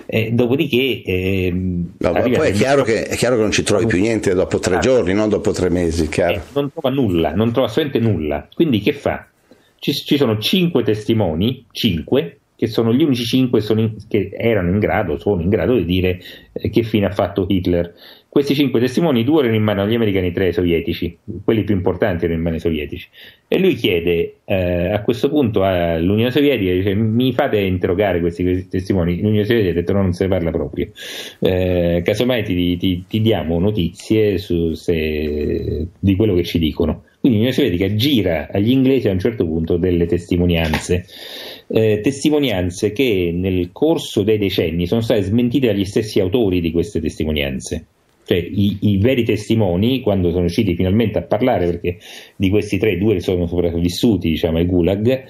[0.05, 3.99] Eh, dopodiché, eh, no, poi è chiaro, che, è chiaro, che, non ci trovi più
[3.99, 6.09] niente dopo tre ah, giorni, non dopo tre mesi.
[6.13, 8.47] Eh, non trova nulla, non trova assolutamente nulla.
[8.53, 9.27] Quindi, che fa?
[9.79, 14.79] Ci, ci sono cinque testimoni, cinque, che sono gli unici cinque in, che erano in
[14.79, 16.19] grado, sono in grado di dire
[16.51, 17.93] eh, che fine ha fatto Hitler.
[18.31, 22.23] Questi cinque testimoni, due erano in mano agli americani, tre ai sovietici, quelli più importanti
[22.23, 23.09] erano in mano ai sovietici.
[23.45, 29.19] E lui chiede eh, a questo punto all'Unione Sovietica, dice mi fate interrogare questi testimoni?
[29.19, 30.91] L'Unione Sovietica ha detto no, non se ne parla proprio.
[31.39, 37.03] Eh, casomai ti, ti, ti, diamo notizie su, se, di quello che ci dicono.
[37.19, 41.05] Quindi l'Unione Sovietica gira agli inglesi a un certo punto delle testimonianze.
[41.67, 47.01] Eh, testimonianze che nel corso dei decenni sono state smentite dagli stessi autori di queste
[47.01, 47.87] testimonianze
[48.31, 51.97] cioè i, i, veri testimoni, quando sono riusciti finalmente a parlare, perché
[52.37, 55.23] di questi tre, due sono sopravvissuti diciamo, ai Gulag,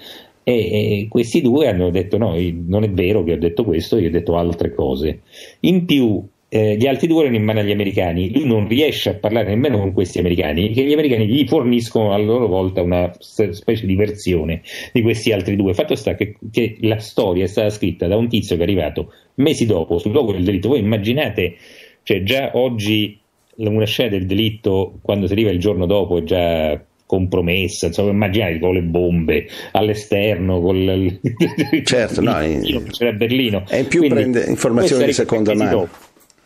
[0.43, 2.35] e, questi due hanno detto: No,
[2.67, 5.21] non è vero che ho detto questo, io ho detto altre cose.
[5.61, 8.31] In più, eh, gli altri due erano in mano agli americani.
[8.31, 12.17] Lui non riesce a parlare nemmeno con questi americani, che gli americani gli forniscono a
[12.17, 14.61] loro volta una specie di versione
[14.91, 15.73] di questi altri due.
[15.73, 19.13] Fatto sta che, che la storia è stata scritta da un tizio che è arrivato
[19.35, 20.67] mesi dopo sul luogo del delitto.
[20.67, 21.55] Voi immaginate,
[22.03, 23.19] cioè già oggi
[23.55, 28.57] una scena del delitto, quando si arriva il giorno dopo, è già compromessa, insomma, immaginate
[28.59, 31.19] con le bombe all'esterno, con il,
[31.83, 32.37] certo, no,
[32.89, 33.65] c'era a Berlino.
[33.69, 35.89] E in più Quindi, prende informazioni di seconda mano.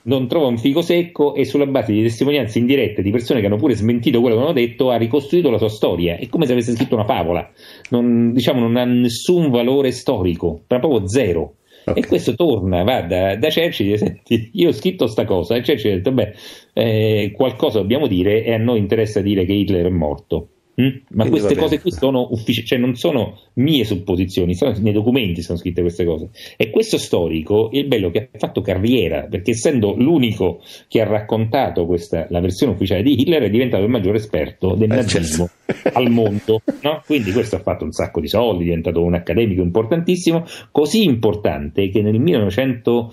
[0.08, 3.58] Non trova un figo secco e sulla base di testimonianze indirette di persone che hanno
[3.58, 6.18] pure smentito quello che hanno detto ha ricostruito la sua storia.
[6.18, 7.48] È come se avesse scritto una favola,
[7.90, 11.56] non, diciamo non ha nessun valore storico, proprio zero.
[11.88, 12.02] Okay.
[12.02, 15.56] E questo torna, va da, da Churchill e dice, senti, io ho scritto sta cosa
[15.56, 16.34] e Churchill ha detto, beh,
[16.74, 20.50] eh, qualcosa dobbiamo dire e a noi interessa dire che Hitler è morto.
[20.82, 20.88] Mm?
[21.12, 25.42] Ma Quindi queste cose qui sono ufficiali, cioè non sono mie supposizioni, sono nei documenti
[25.42, 26.30] sono scritte queste cose.
[26.58, 31.06] E questo storico è il bello che ha fatto carriera, perché essendo l'unico che ha
[31.06, 35.50] raccontato questa, la versione ufficiale di Hitler, è diventato il maggiore esperto del eh, nazismo
[35.66, 35.98] certo.
[35.98, 36.62] al mondo.
[36.82, 37.02] No?
[37.06, 41.90] Quindi questo ha fatto un sacco di soldi, è diventato un accademico importantissimo, così importante
[41.90, 43.12] che nel 1900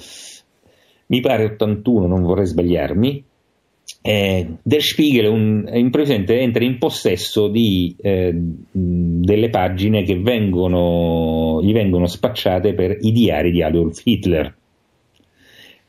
[1.06, 3.24] mi pare 81, non vorrei sbagliarmi,
[4.02, 11.72] eh, Der Spiegel un, improvvisamente entra in possesso di, eh, delle pagine che vengono, gli
[11.72, 14.54] vengono spacciate per i diari di Adolf Hitler.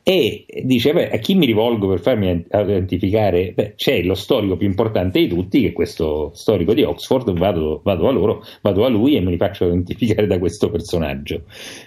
[0.05, 4.67] E dice beh, a chi mi rivolgo per farmi identificare beh, c'è lo storico più
[4.67, 8.89] importante di tutti che è questo storico di Oxford vado, vado, a, loro, vado a
[8.89, 11.43] lui e me li faccio identificare da questo personaggio.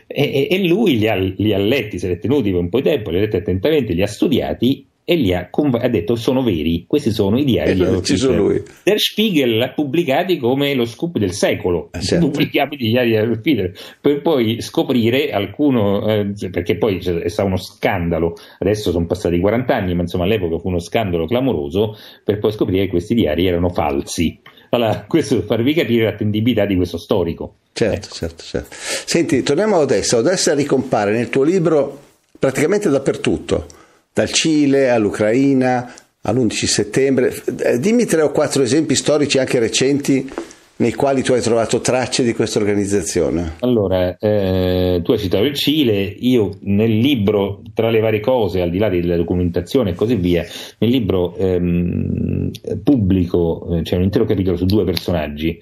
[0.06, 2.78] E, e, e lui li ha, li ha letti, si è tenuti per un po'
[2.78, 6.42] di tempo li ha letti attentamente, li ha studiati e lì ha, ha, detto sono
[6.42, 8.62] veri, questi sono i diari di Adolf Hitler.
[8.82, 12.28] Der Spiegel l'ha pubblicati come lo scoop del secolo, eh, certo.
[12.28, 17.46] pubblicati i diari di Adolf Hitler, per poi scoprire alcuno, eh, perché poi è stato
[17.46, 22.40] uno scandalo, adesso sono passati 40 anni, ma insomma all'epoca fu uno scandalo clamoroso, per
[22.40, 24.36] poi scoprire che questi diari erano falsi.
[24.70, 27.58] Allora, questo per farvi capire l'attendibilità di questo storico.
[27.74, 28.12] Certo, ecco.
[28.12, 28.68] certo, certo.
[28.72, 30.16] Senti, torniamo a Odessa.
[30.16, 32.00] Odessa ricompare nel tuo libro
[32.40, 33.75] praticamente dappertutto
[34.16, 37.35] dal Cile all'Ucraina all'11 settembre.
[37.62, 40.26] Eh, dimmi tre o quattro esempi storici anche recenti
[40.76, 43.57] nei quali tu hai trovato tracce di questa organizzazione?
[43.61, 48.70] Allora, eh, tu hai citato il Cile, io nel libro, tra le varie cose, al
[48.70, 50.46] di là della documentazione e così via,
[50.79, 52.50] nel libro ehm,
[52.83, 55.61] pubblico eh, c'è un intero capitolo su due personaggi,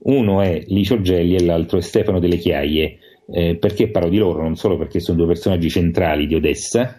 [0.00, 2.98] uno è Licio Gelli e l'altro è Stefano Delle Chiaie.
[3.32, 4.42] Eh, perché parlo di loro?
[4.42, 6.98] Non solo perché sono due personaggi centrali di Odessa,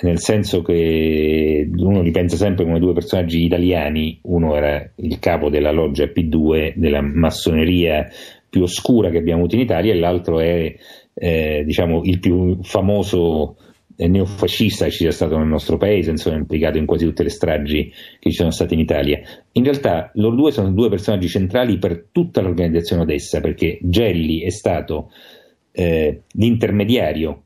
[0.00, 5.50] nel senso che uno li pensa sempre come due personaggi italiani, uno era il capo
[5.50, 8.08] della loggia P2 della massoneria
[8.48, 10.74] più oscura che abbiamo avuto in Italia e l'altro è
[11.14, 13.56] eh, diciamo, il più famoso
[13.96, 17.92] neofascista che ci sia stato nel nostro paese, insomma implicato in quasi tutte le stragi
[18.20, 19.20] che ci sono state in Italia.
[19.52, 24.50] In realtà loro due sono due personaggi centrali per tutta l'organizzazione Odessa, perché Gelli è
[24.50, 25.10] stato
[25.72, 27.42] eh, l'intermediario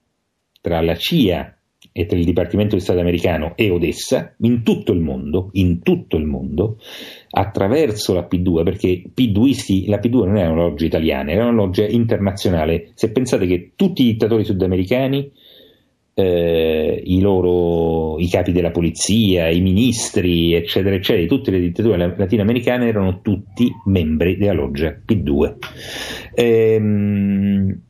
[0.60, 1.56] tra la CIA
[1.92, 6.16] e tra il Dipartimento di Stato americano e Odessa in tutto il mondo, in tutto
[6.16, 6.78] il mondo,
[7.30, 11.86] attraverso la P2, perché P2isti, la P2 non era una loggia italiana, era una loggia
[11.86, 12.90] internazionale.
[12.94, 15.30] Se pensate che tutti i dittatori sudamericani,
[16.14, 22.86] eh, i loro i capi della polizia, i ministri, eccetera, eccetera, tutte le dittature latinoamericane
[22.86, 25.56] erano tutti membri della loggia P2.
[26.34, 27.80] Ehm,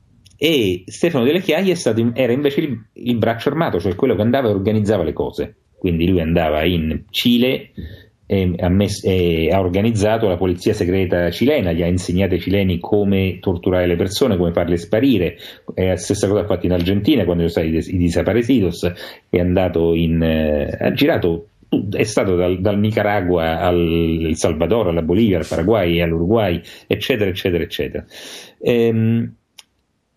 [0.45, 4.49] e Stefano Delle Chiaie stato, era invece il, il, braccio armato, cioè quello che andava
[4.49, 5.55] e organizzava le cose.
[5.79, 7.71] Quindi lui andava in Cile
[8.27, 12.81] e ha, messo, e ha, organizzato la polizia segreta cilena, gli ha insegnato ai cileni
[12.81, 15.37] come torturare le persone, come farle sparire.
[15.75, 18.93] E la stessa cosa ha fatto in Argentina quando sono stati i desaparecidos,
[19.29, 21.47] è andato in, eh, ha girato
[21.93, 28.05] è stato dal, dal, Nicaragua al Salvador, alla Bolivia, al Paraguay, all'Uruguay, eccetera, eccetera, eccetera.
[28.61, 29.35] Ehm,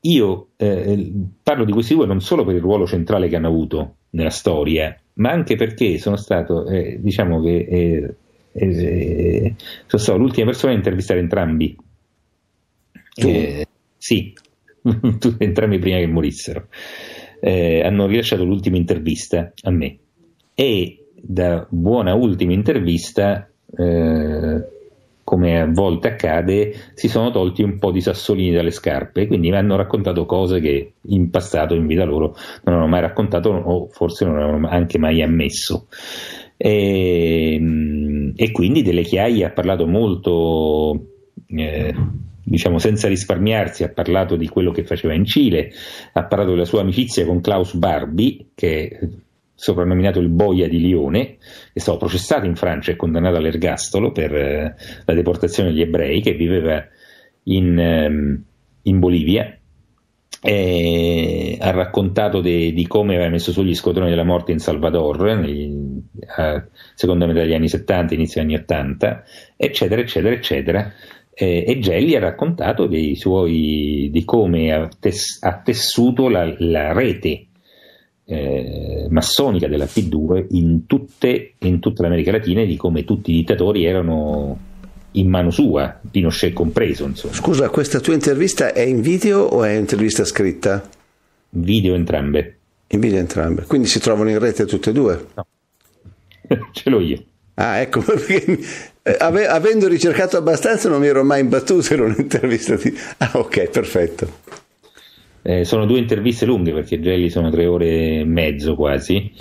[0.06, 3.96] io eh, parlo di questi due non solo per il ruolo centrale che hanno avuto
[4.12, 8.16] nella storia, ma anche perché sono stato, eh, diciamo che eh,
[8.52, 9.56] eh
[9.88, 11.76] sono stato l'ultima persona a intervistare entrambi.
[13.16, 13.66] Eh,
[13.98, 14.34] sì,
[15.38, 16.68] entrambi prima che morissero.
[17.42, 19.98] Eh, hanno rilasciato l'ultima intervista a me
[20.54, 23.50] e da buona ultima intervista
[25.26, 29.58] come a volte accade, si sono tolti un po' di sassolini dalle scarpe, quindi mi
[29.58, 34.24] hanno raccontato cose che in passato, in vita loro, non hanno mai raccontato o forse
[34.24, 35.88] non avevano anche mai ammesso.
[36.56, 37.60] E,
[38.36, 41.08] e quindi delle chiaie ha parlato molto,
[41.48, 41.96] eh,
[42.44, 45.72] diciamo senza risparmiarsi, ha parlato di quello che faceva in Cile,
[46.14, 49.00] ha parlato della sua amicizia con Klaus Barbie, che
[49.56, 54.36] soprannominato il Boia di Lione, che è stato processato in Francia e condannato all'ergastolo per
[54.36, 54.76] eh,
[55.06, 56.86] la deportazione degli ebrei, che viveva
[57.44, 58.44] in, ehm,
[58.84, 59.58] in Bolivia.
[60.42, 65.38] E ha raccontato de, di come aveva messo su gli squadroni della morte in Salvador,
[65.38, 65.74] negli,
[66.36, 69.24] a seconda metà degli anni 70, inizio degli anni 80,
[69.58, 70.94] eccetera, eccetera, eccetera
[71.38, 77.48] eh, e Gelli ha raccontato suoi, di come ha, tes, ha tessuto la, la rete
[78.26, 83.86] eh, massonica della P2 in, tutte, in tutta l'America Latina di come tutti i dittatori
[83.86, 84.58] erano
[85.12, 87.06] in mano sua, Pinochet compreso.
[87.06, 87.34] Insomma.
[87.34, 90.88] Scusa, questa tua intervista è in video o è intervista scritta?
[91.50, 92.58] Video entrambe.
[92.88, 95.26] In video entrambe, quindi si trovano in rete tutte e due?
[95.34, 95.48] No,
[96.72, 97.24] ce l'ho io.
[97.56, 98.60] Ah, ecco, perché
[99.02, 102.96] eh, ave, avendo ricercato abbastanza non mi ero mai imbattuto in un'intervista di...
[103.18, 104.30] Ah, ok, perfetto.
[105.48, 109.32] Eh, sono due interviste lunghe perché Gelli sono tre ore e mezzo quasi,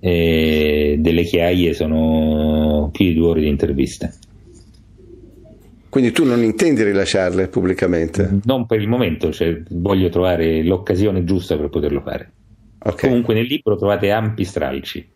[0.00, 4.12] e delle chiaie sono più di due ore di intervista.
[5.88, 8.40] Quindi tu non intendi rilasciarle pubblicamente?
[8.44, 12.32] Non per il momento, cioè, voglio trovare l'occasione giusta per poterlo fare.
[12.80, 13.08] Okay.
[13.08, 15.08] Comunque nel libro trovate ampi stralci.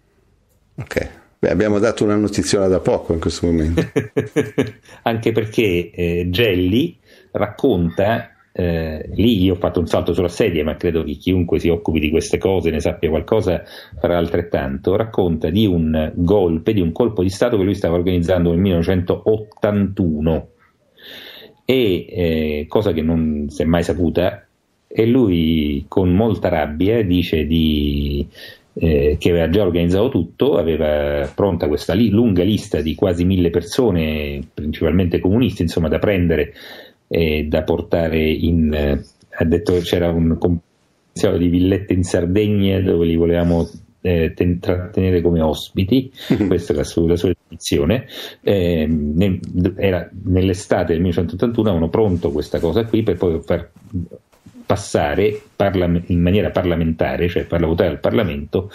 [0.76, 1.08] Ok.
[1.40, 3.82] Beh, abbiamo dato una notiziola da poco in questo momento.
[5.02, 6.96] Anche perché eh, Gelli
[7.32, 11.68] racconta, eh, lì io ho fatto un salto sulla sedia, ma credo che chiunque si
[11.68, 13.62] occupi di queste cose, ne sappia qualcosa,
[13.98, 18.50] farà altrettanto, racconta di un golpe, di un colpo di Stato che lui stava organizzando
[18.50, 20.48] nel 1981
[21.64, 24.46] e eh, cosa che non si è mai saputa,
[24.86, 28.28] e lui con molta rabbia dice di
[28.74, 34.40] eh, che aveva già organizzato tutto, aveva pronta questa lunga lista di quasi mille persone,
[34.52, 36.52] principalmente comunisti, insomma, da prendere
[37.12, 38.72] e da portare in...
[38.72, 39.04] Eh,
[39.34, 43.68] ha detto che c'era un compensato di villette in Sardegna dove li volevamo
[44.00, 46.46] eh, ten- trattenere come ospiti, mm-hmm.
[46.46, 48.06] questa è la sua, la sua definizione.
[48.40, 49.40] Eh, ne-
[49.76, 53.70] era nell'estate del 1981 avevano pronto questa cosa qui per poi far
[54.72, 58.70] passare parla- in maniera parlamentare, cioè farla votare al Parlamento,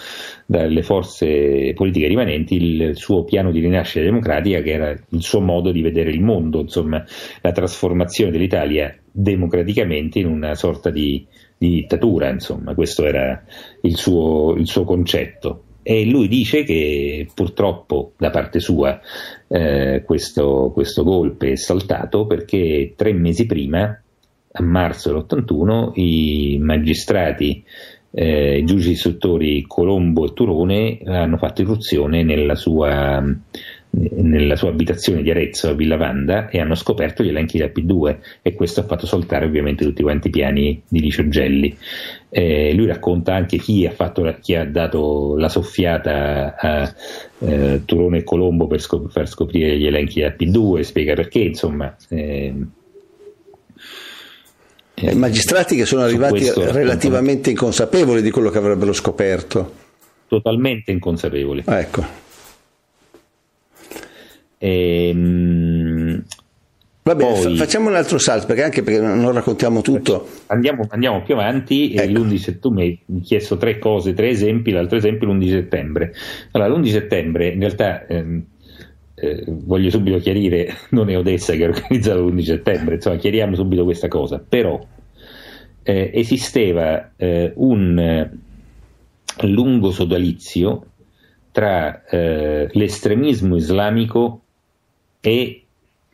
[0.46, 5.72] dalle forze politiche rimanenti il suo piano di rinascita democratica, che era il suo modo
[5.72, 7.04] di vedere il mondo, insomma,
[7.40, 11.26] la trasformazione dell'Italia democraticamente in una sorta di,
[11.56, 13.42] di dittatura, insomma, questo era
[13.80, 15.64] il suo, il suo concetto.
[15.82, 19.00] E lui dice che purtroppo da parte sua
[19.48, 24.00] eh, questo, questo golpe è saltato perché tre mesi prima
[24.52, 27.64] a marzo dell'81 i magistrati,
[28.10, 33.22] eh, i giudici istruttori Colombo e Turone hanno fatto irruzione nella sua,
[33.90, 38.16] nella sua abitazione di Arezzo a Villa Vanda e hanno scoperto gli elenchi del P2
[38.42, 41.76] e questo ha fatto saltare ovviamente tutti quanti i piani di Licio Gelli.
[42.30, 46.94] Eh, lui racconta anche chi ha, fatto, chi ha, dato la soffiata a
[47.40, 51.94] eh, Turone e Colombo per, scop- per, scoprire gli elenchi del P2, spiega perché, insomma,
[52.08, 52.54] eh,
[55.00, 59.72] eh, magistrati che sono arrivati relativamente inconsapevoli di quello che avrebbero scoperto.
[60.28, 61.64] Totalmente inconsapevoli.
[61.66, 62.26] Ecco.
[64.58, 66.24] Ehm,
[67.08, 70.28] Va bene, poi, facciamo un altro salto perché anche perché non raccontiamo tutto.
[70.48, 71.94] Andiamo, andiamo più avanti.
[71.94, 72.20] Ecco.
[72.20, 74.72] L'11 tu mi hai chiesto tre cose, tre esempi.
[74.72, 76.12] L'altro esempio è l'11 settembre.
[76.50, 78.06] Allora, l'11 settembre in realtà.
[78.06, 78.44] Ehm,
[79.20, 83.84] eh, voglio subito chiarire, non è Odessa che ha organizzato l'11 settembre, insomma chiariamo subito
[83.84, 84.80] questa cosa, però
[85.82, 88.30] eh, esisteva eh, un eh,
[89.46, 90.84] lungo sodalizio
[91.50, 94.42] tra eh, l'estremismo islamico
[95.20, 95.64] e,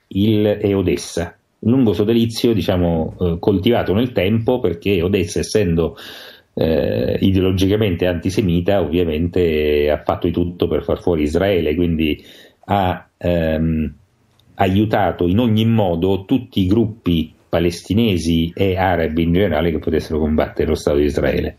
[0.09, 5.97] il, e Odessa, un lungo sodalizio diciamo, eh, coltivato nel tempo perché Odessa essendo
[6.55, 12.25] eh, ideologicamente antisemita ovviamente ha fatto di tutto per far fuori Israele, quindi
[12.67, 13.95] ha ehm,
[14.55, 20.69] aiutato in ogni modo tutti i gruppi palestinesi e arabi in generale che potessero combattere
[20.69, 21.59] lo Stato di Israele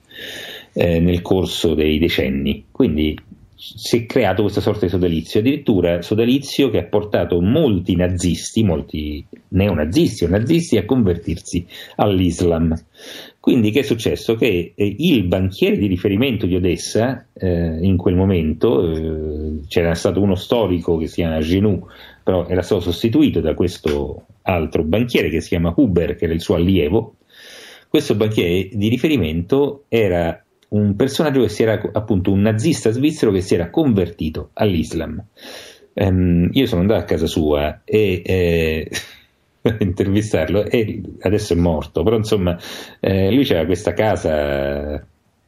[0.73, 2.65] eh, nel corso dei decenni.
[2.71, 3.17] Quindi
[3.55, 9.25] si è creato questa sorta di sodalizio, addirittura sodalizio che ha portato molti nazisti, molti
[9.49, 12.75] neonazisti o nazisti a convertirsi all'Islam.
[13.39, 14.35] Quindi che è successo?
[14.35, 20.21] Che eh, il banchiere di riferimento di Odessa eh, in quel momento, eh, c'era stato
[20.21, 21.87] uno storico che si chiama Genou,
[22.23, 26.41] però era stato sostituito da questo altro banchiere che si chiama Huber, che era il
[26.41, 27.15] suo allievo.
[27.87, 30.44] Questo banchiere di riferimento era
[30.75, 35.23] un personaggio che si era appunto un nazista svizzero che si era convertito all'Islam.
[35.93, 38.89] Um, io sono andato a casa sua e eh,
[39.79, 42.57] intervistarlo e adesso è morto, però insomma
[42.99, 45.01] eh, lui aveva questa casa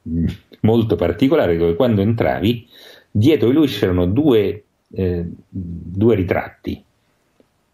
[0.07, 0.25] mm,
[0.61, 2.67] molto particolare dove quando entravi
[3.11, 4.63] dietro di lui c'erano due,
[4.93, 6.83] eh, due ritratti.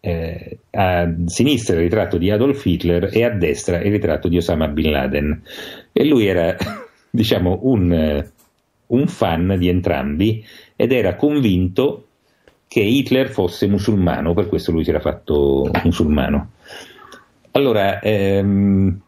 [0.00, 4.68] Eh, a sinistra il ritratto di Adolf Hitler e a destra il ritratto di Osama
[4.68, 5.42] Bin Laden.
[5.92, 6.54] E lui era,
[7.14, 8.24] diciamo, un,
[8.86, 10.44] un fan di entrambi
[10.74, 12.08] ed era convinto
[12.66, 16.50] che Hitler fosse musulmano, per questo lui si era fatto musulmano.
[17.52, 19.00] Allora, ehm,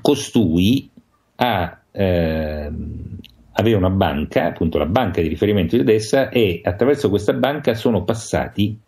[0.00, 0.88] costui
[1.34, 3.18] ha, ehm,
[3.54, 8.04] aveva una banca, appunto la banca di riferimento di Odessa, e attraverso questa banca sono
[8.04, 8.78] passati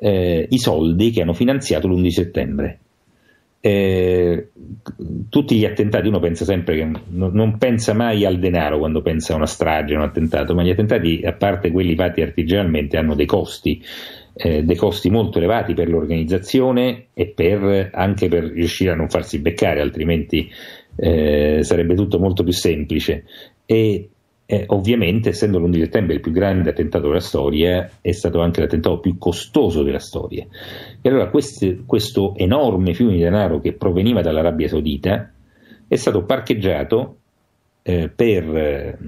[0.00, 2.78] eh, i soldi che hanno finanziato l'11 settembre
[3.60, 4.50] eh,
[5.28, 9.32] tutti gli attentati, uno pensa sempre che non, non, pensa mai al denaro quando pensa
[9.32, 13.14] a una strage, a un attentato, ma gli attentati, a parte quelli fatti artigianalmente, hanno
[13.14, 13.82] dei costi,
[14.34, 19.40] eh, dei costi molto elevati per l'organizzazione e per, anche per riuscire a non farsi
[19.40, 20.48] beccare, altrimenti
[20.96, 23.24] eh, sarebbe tutto molto più semplice.
[23.66, 24.08] E
[24.50, 28.98] eh, ovviamente, essendo l'11 settembre il più grande attentato della storia, è stato anche l'attentato
[28.98, 30.46] più costoso della storia.
[31.02, 35.30] E allora questi, questo enorme fiume di denaro che proveniva dall'Arabia Saudita
[35.86, 37.16] è stato parcheggiato
[37.82, 38.98] eh, per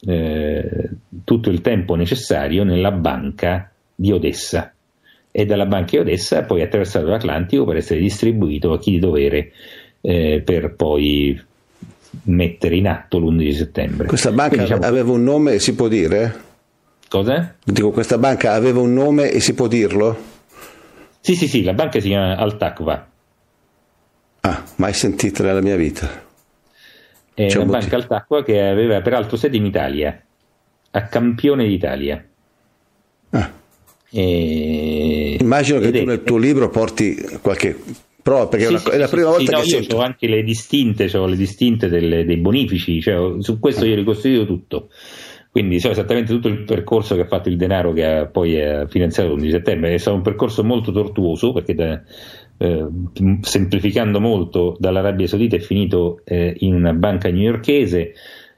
[0.00, 0.90] eh,
[1.24, 4.70] tutto il tempo necessario nella banca di Odessa
[5.30, 9.52] e dalla banca di Odessa poi attraversato l'Atlantico per essere distribuito a chi di dovere
[10.02, 11.48] eh, per poi
[12.24, 14.06] mettere in atto l'11 settembre.
[14.06, 16.48] Questa banca Quindi, diciamo, aveva un nome e si può dire?
[17.08, 17.56] Cosa?
[17.64, 20.28] Dico, questa banca aveva un nome e si può dirlo?
[21.20, 23.08] Sì, sì, sì, la banca si chiama Al-Taqwa.
[24.40, 26.08] Ah, mai sentita nella mia vita.
[27.34, 30.20] È C'è una un banca Al-Taqwa che aveva peraltro sede in Italia,
[30.92, 32.24] a Campione d'Italia.
[33.30, 33.50] Ah.
[34.10, 35.36] E...
[35.40, 37.76] Immagino che tu nel tuo libro porti qualche
[38.22, 39.96] Prova, perché sì, è, la, sì, è la prima sì, volta no, che io sento.
[39.96, 43.96] ho anche le distinte, ho le distinte delle, dei bonifici, cioè, su questo io ho
[43.96, 44.88] ricostruito tutto.
[45.50, 48.86] Quindi so esattamente tutto il percorso che ha fatto il denaro che ha poi ha
[48.86, 49.94] finanziato l'11 settembre.
[49.94, 52.00] È stato un percorso molto tortuoso perché da,
[52.56, 52.86] eh,
[53.40, 58.12] semplificando molto dall'Arabia Saudita è finito eh, in una banca newyorchese.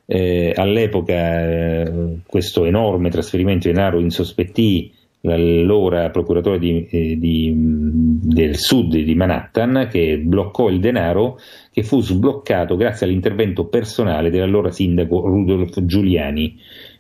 [0.05, 4.92] Eh, all'epoca eh, questo enorme trasferimento di denaro insospettì
[5.23, 11.39] l'allora procuratore di, eh, di, del sud di Manhattan che bloccò il denaro
[11.71, 16.59] che fu sbloccato grazie all'intervento personale dell'allora sindaco Rudolf Giuliani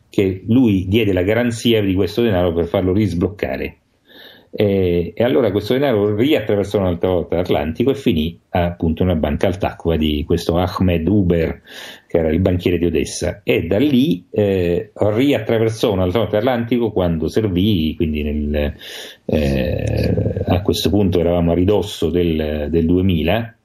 [0.08, 3.78] che lui diede la garanzia di questo denaro per farlo risbloccare
[4.54, 9.96] e, e allora questo denaro riattraversò un'altra volta l'Atlantico e finì appunto una banca al-Taqwa
[9.96, 11.62] di questo Ahmed Uber
[12.06, 17.28] che era il banchiere di Odessa, e da lì eh, riattraversò un'altra volta l'Atlantico quando
[17.28, 18.74] servì, quindi nel,
[19.24, 23.56] eh, a questo punto eravamo a ridosso del, del 2000,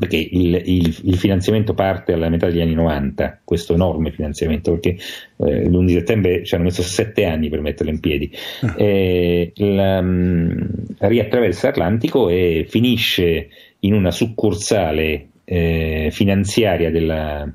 [0.00, 4.96] perché il, il, il, finanziamento parte alla metà degli anni 90, questo enorme finanziamento, perché
[5.36, 8.32] eh, l'11 settembre ci hanno messo sette anni per metterlo in piedi,
[8.62, 8.74] ah.
[8.78, 13.48] eh, la, um, riattraversa l'Atlantico e finisce
[13.80, 17.46] in una succursale eh, finanziaria della,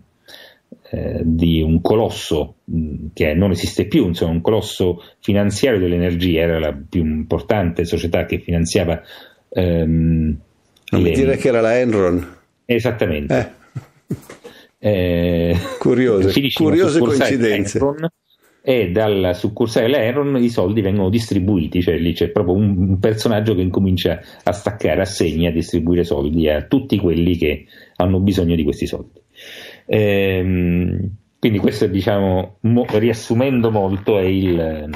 [0.91, 6.59] eh, di un colosso mm, che non esiste più, insomma un colosso finanziario dell'energia, era
[6.59, 9.01] la più importante società che finanziava...
[9.49, 10.37] Ehm,
[10.91, 11.11] non le...
[11.11, 12.34] dire che era la Enron.
[12.65, 13.53] Esattamente.
[14.07, 14.15] Eh.
[14.77, 17.77] Eh, curiose, curiose coincidenze.
[17.77, 18.07] Enron,
[18.67, 23.53] e dalla succursale dell'Enron i soldi vengono distribuiti, cioè lì c'è proprio un, un personaggio
[23.53, 27.65] che incomincia a staccare assegni, a distribuire soldi a tutti quelli che
[27.97, 29.21] hanno bisogno di questi soldi.
[29.85, 34.89] Ehm, quindi questo diciamo, mo, riassumendo molto, è il,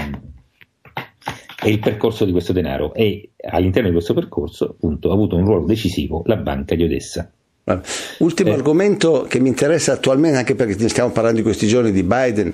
[1.61, 5.45] è il, percorso di questo denaro e all'interno di questo percorso appunto ha avuto un
[5.45, 7.31] ruolo decisivo la banca di Odessa.
[8.19, 12.03] Ultimo eh, argomento che mi interessa attualmente, anche perché stiamo parlando di questi giorni di
[12.03, 12.53] Biden,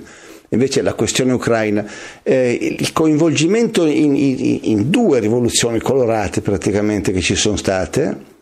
[0.50, 1.86] invece la questione ucraina,
[2.24, 8.34] eh, il coinvolgimento in, in, in, due rivoluzioni colorate praticamente che ci sono state,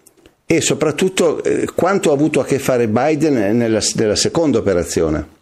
[0.46, 5.42] e soprattutto eh, quanto ha avuto a che fare Biden nella, nella seconda operazione?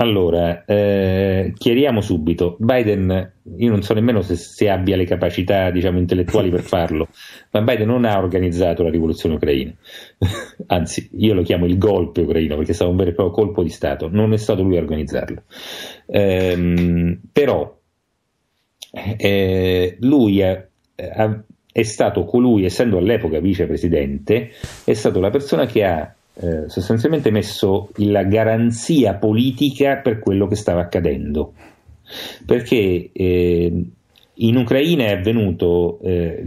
[0.00, 5.98] Allora, eh, chiariamo subito, Biden, io non so nemmeno se, se abbia le capacità diciamo,
[5.98, 7.08] intellettuali per farlo,
[7.50, 9.74] ma Biden non ha organizzato la rivoluzione ucraina,
[10.66, 13.64] anzi io lo chiamo il golpe ucraino perché è stato un vero e proprio colpo
[13.64, 15.42] di Stato, non è stato lui a organizzarlo.
[16.06, 17.76] Eh, però
[18.92, 24.50] eh, lui ha, ha è stato colui, essendo all'epoca vicepresidente,
[24.84, 30.56] è stato la persona che ha eh, sostanzialmente messo la garanzia politica per quello che
[30.56, 31.52] stava accadendo.
[32.46, 33.84] Perché eh,
[34.40, 36.44] In Ucraina è avvenuto, eh,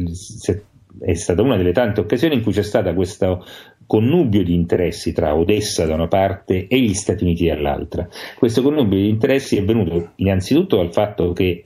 [1.01, 3.45] è stata una delle tante occasioni in cui c'è stato questo
[3.85, 8.07] connubio di interessi tra Odessa da una parte e gli Stati Uniti dall'altra.
[8.37, 11.65] Questo connubio di interessi è venuto innanzitutto dal fatto che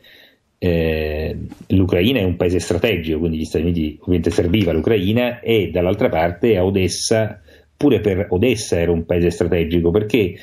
[0.58, 6.10] eh, l'Ucraina è un paese strategico, quindi gli Stati Uniti ovviamente serviva l'Ucraina e dall'altra
[6.10, 7.40] parte a Odessa,
[7.78, 10.36] pure per Odessa era un paese strategico perché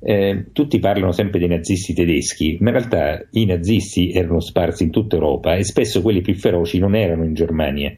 [0.00, 4.90] eh, tutti parlano sempre dei nazisti tedeschi, ma in realtà i nazisti erano sparsi in
[4.90, 7.96] tutta Europa e spesso quelli più feroci non erano in Germania,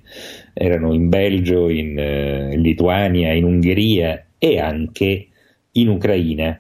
[0.55, 5.29] erano in Belgio, in, eh, Lituania, in Ungheria e anche
[5.73, 6.59] in Ucraina.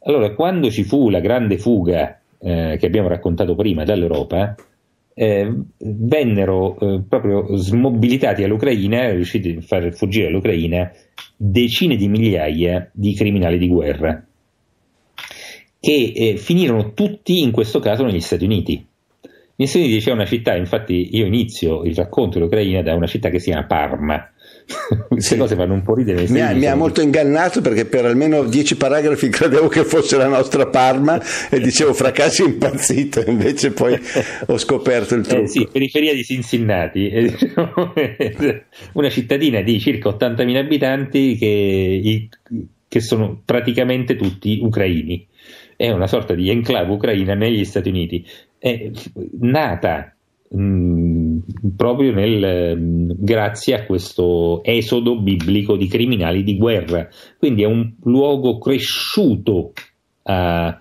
[0.00, 4.54] Allora, quando ci fu la grande fuga eh, che abbiamo raccontato prima dall'Europa,
[5.20, 10.92] eh, vennero eh, proprio smobilitati all'Ucraina, riusciti a far fuggire all'Ucraina
[11.36, 14.24] decine di migliaia di criminali di guerra
[15.80, 18.86] che eh, finirono tutti in questo caso negli Stati Uniti.
[19.56, 23.28] Negli Stati Uniti c'è una città, infatti io inizio il racconto dell'Ucraina da una città
[23.28, 24.32] che si chiama Parma.
[25.08, 26.26] Queste cose fanno un po' ridere.
[26.28, 30.28] Mi ha, mi ha, molto ingannato perché per almeno dieci paragrafi credevo che fosse la
[30.28, 33.98] nostra Parma e dicevo fracassi impazzito, invece poi
[34.46, 35.44] ho scoperto il eh, trucco.
[35.44, 37.10] Eh sì, periferia di Cincinnati,
[38.92, 42.28] una cittadina di circa 80.000 abitanti che,
[42.86, 45.26] che sono praticamente tutti ucraini
[45.76, 48.26] è una sorta di enclave ucraina negli Stati Uniti,
[48.58, 48.90] è
[49.38, 50.12] nata
[50.56, 51.38] mm,
[51.76, 57.94] proprio nel, mm, grazie a questo esodo biblico di criminali di guerra, quindi è un
[58.04, 59.72] luogo cresciuto
[60.24, 60.78] a,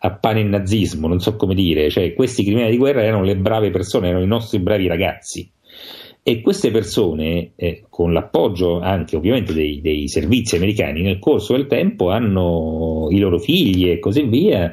[0.00, 3.36] a pane e nazismo, non so come dire, cioè questi criminali di guerra erano le
[3.36, 5.50] brave persone, erano i nostri bravi ragazzi
[6.28, 11.66] e queste persone, eh, con l'appoggio anche ovviamente dei, dei, servizi americani, nel corso del
[11.66, 14.70] tempo hanno i loro figli e così via,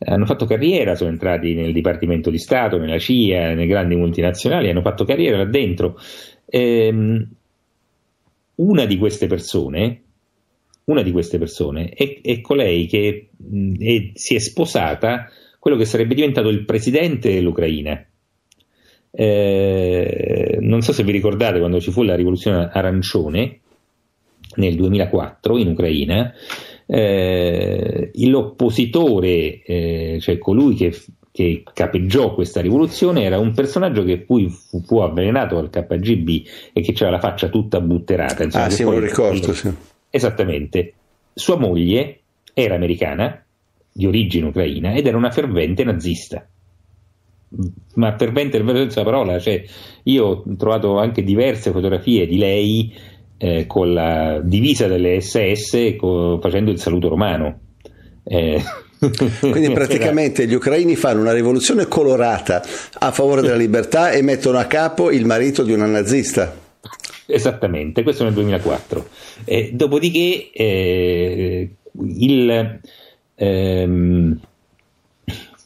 [0.00, 4.80] hanno fatto carriera, sono entrati nel Dipartimento di Stato, nella CIA, nelle grandi multinazionali, hanno
[4.80, 5.96] fatto carriera là dentro.
[6.44, 7.30] Ehm,
[8.56, 10.02] una di queste persone,
[10.86, 15.30] una di queste persone è, è colei che mh, è, si è sposata
[15.60, 18.04] quello che sarebbe diventato il presidente dell'Ucraina
[19.18, 23.60] eh, non so se vi ricordate quando ci fu la rivoluzione arancione
[24.56, 26.34] nel 2004 in Ucraina,
[26.84, 30.94] eh, l'oppositore, eh, cioè colui che,
[31.32, 36.82] che, capeggiò questa rivoluzione, era un personaggio che poi fu, fu avvelenato al KGB e
[36.82, 38.44] che aveva la faccia tutta butterata.
[38.44, 39.52] Insomma, ah, sì, me lo ricordo.
[39.54, 39.72] Sì.
[40.10, 40.92] Esattamente.
[41.32, 42.20] Sua moglie
[42.52, 43.42] era americana,
[43.92, 46.46] di origine ucraina, ed era una fervente nazista
[47.94, 49.62] ma per vero senso della parola, cioè
[50.04, 52.94] io ho trovato anche diverse fotografie di lei
[53.38, 57.60] eh, con la divisa delle SS co- facendo il saluto romano.
[58.24, 58.62] Eh,
[59.40, 62.62] Quindi praticamente gli ucraini fanno una rivoluzione colorata
[62.98, 66.64] a favore della libertà e mettono a capo il marito di una nazista.
[67.26, 69.08] Esattamente, questo nel 2004.
[69.44, 72.80] Eh, dopodiché eh, il,
[73.34, 74.40] ehm,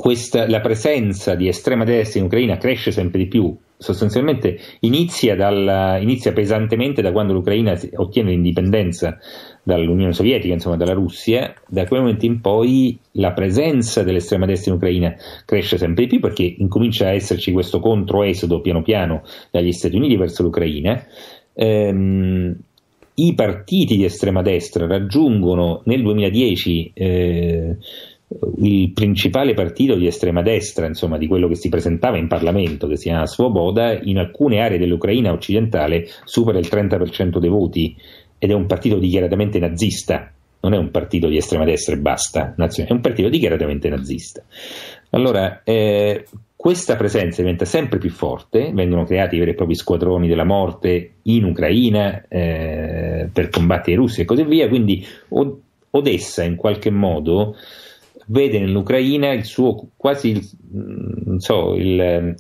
[0.01, 5.98] questa, la presenza di estrema destra in Ucraina cresce sempre di più, sostanzialmente inizia, dalla,
[5.98, 9.18] inizia pesantemente da quando l'Ucraina ottiene l'indipendenza
[9.62, 14.78] dall'Unione Sovietica, insomma dalla Russia, da quel momento in poi la presenza dell'estrema destra in
[14.78, 19.96] Ucraina cresce sempre di più perché incomincia a esserci questo controesodo piano piano dagli Stati
[19.96, 21.05] Uniti verso l'Ucraina.
[21.53, 22.57] Ehm,
[23.16, 27.76] I partiti di estrema destra raggiungono nel 2010 eh,
[28.59, 32.97] il principale partito di estrema destra, insomma, di quello che si presentava in Parlamento, che
[32.97, 37.97] si chiama Svoboda, in alcune aree dell'Ucraina occidentale supera il 30% dei voti
[38.39, 42.55] ed è un partito dichiaratamente nazista, non è un partito di estrema destra e basta,
[42.57, 44.43] è un partito dichiaratamente nazista.
[45.11, 46.24] Allora, eh,
[46.55, 51.45] questa presenza diventa sempre più forte, vengono creati veri e propri squadroni della morte in
[51.45, 55.05] Ucraina eh, per combattere i russi e così via, quindi
[55.91, 57.57] Odessa in qualche modo
[58.31, 60.41] vede nell'Ucraina il suo quasi,
[60.72, 62.35] non so, il,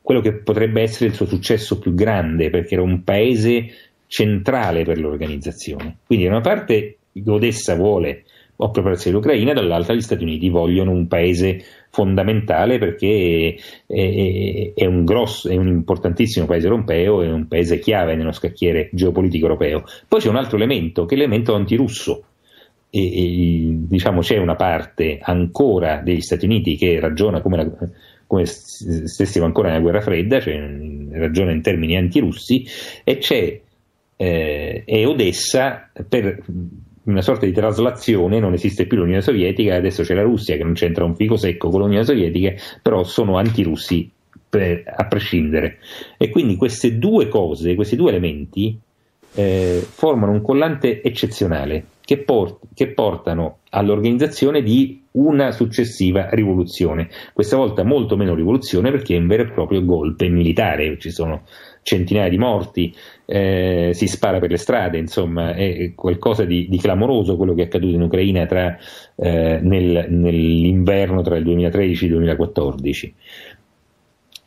[0.00, 3.66] quello che potrebbe essere il suo successo più grande, perché era un paese
[4.06, 5.98] centrale per l'organizzazione.
[6.06, 8.24] Quindi da una parte Odessa vuole
[8.56, 13.56] occuparsi dell'Ucraina, dall'altra gli Stati Uniti vogliono un paese fondamentale perché
[13.86, 18.90] è, è, un grosso, è un importantissimo paese europeo, è un paese chiave nello scacchiere
[18.92, 19.82] geopolitico europeo.
[20.06, 22.22] Poi c'è un altro elemento, che è l'elemento antirusso
[22.94, 27.68] e, e, diciamo c'è una parte ancora degli Stati Uniti che ragiona come, la,
[28.24, 30.54] come stessimo ancora nella guerra fredda, cioè
[31.10, 32.64] ragiona in termini antirussi,
[33.02, 33.60] e c'è
[34.16, 36.40] eh, e Odessa per
[37.04, 40.74] una sorta di traslazione, non esiste più l'Unione Sovietica, adesso c'è la Russia che non
[40.74, 44.08] c'entra un fico secco con l'Unione Sovietica, però sono antirussi
[44.48, 45.78] per, a prescindere.
[46.16, 48.78] E quindi queste due cose, questi due elementi
[49.34, 57.56] eh, formano un collante eccezionale che, port- che, portano all'organizzazione di una successiva rivoluzione, questa
[57.56, 61.42] volta molto meno rivoluzione perché è un vero e proprio golpe militare, ci sono
[61.82, 62.94] centinaia di morti,
[63.26, 67.64] eh, si spara per le strade, insomma è qualcosa di, di clamoroso quello che è
[67.66, 68.76] accaduto in Ucraina tra,
[69.16, 73.14] eh, nel, nell'inverno tra il 2013 e il 2014.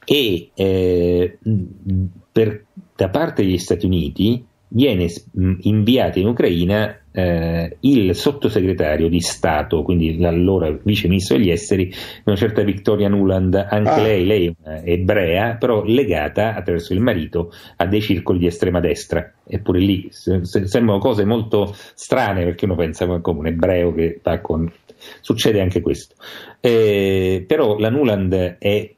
[0.09, 1.37] E eh,
[2.31, 2.65] per,
[2.95, 5.07] da parte degli Stati Uniti viene
[5.61, 11.91] inviato in Ucraina eh, il sottosegretario di Stato, quindi l'allora vice ministro degli esteri,
[12.25, 14.01] una certa Victoria Nuland, anche ah.
[14.01, 19.33] lei, lei è ebrea, però legata attraverso il marito a dei circoli di estrema destra.
[19.47, 24.19] Eppure lì se, se, sembrano cose molto strane perché uno pensa come un ebreo che
[24.21, 24.71] va con...
[25.21, 26.15] Succede anche questo.
[26.59, 28.95] Eh, però la Nuland è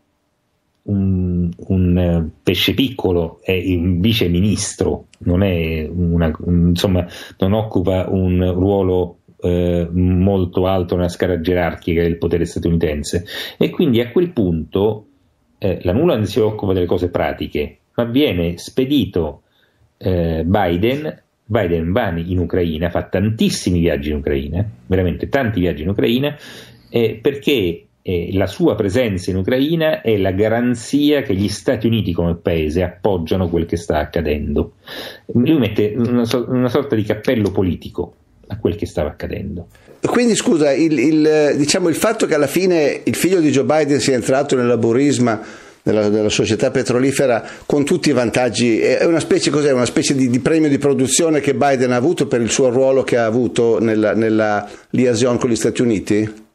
[0.90, 8.54] un, un, eh, pesce piccolo, è un vice ministro, non, una, insomma, non occupa un
[8.54, 13.26] ruolo eh, molto alto nella scala gerarchica del potere statunitense.
[13.58, 15.06] E quindi a quel punto
[15.58, 19.42] eh, la Nuland si occupa delle cose pratiche, ma viene spedito
[19.98, 25.90] eh, Biden Biden va in Ucraina, fa tantissimi viaggi in Ucraina, veramente tanti viaggi in
[25.90, 26.38] Ucraina,
[26.92, 32.12] eh, perché eh, la sua presenza in Ucraina è la garanzia che gli Stati Uniti
[32.12, 34.74] come paese appoggiano quel che sta accadendo.
[35.34, 38.14] Lui mette una, una sorta di cappello politico
[38.48, 39.68] a quel che stava accadendo.
[40.02, 44.00] Quindi scusa, il, il, diciamo, il fatto che alla fine il figlio di Joe Biden
[44.00, 45.40] sia entrato nel laburisma
[45.84, 50.30] della, della, società petrolifera con tutti i vantaggi, è una specie, cos'è, una specie di,
[50.30, 53.80] di, premio di produzione che Biden ha avuto per il suo ruolo che ha avuto
[53.80, 56.48] nella, nella liaison con gli Stati Uniti?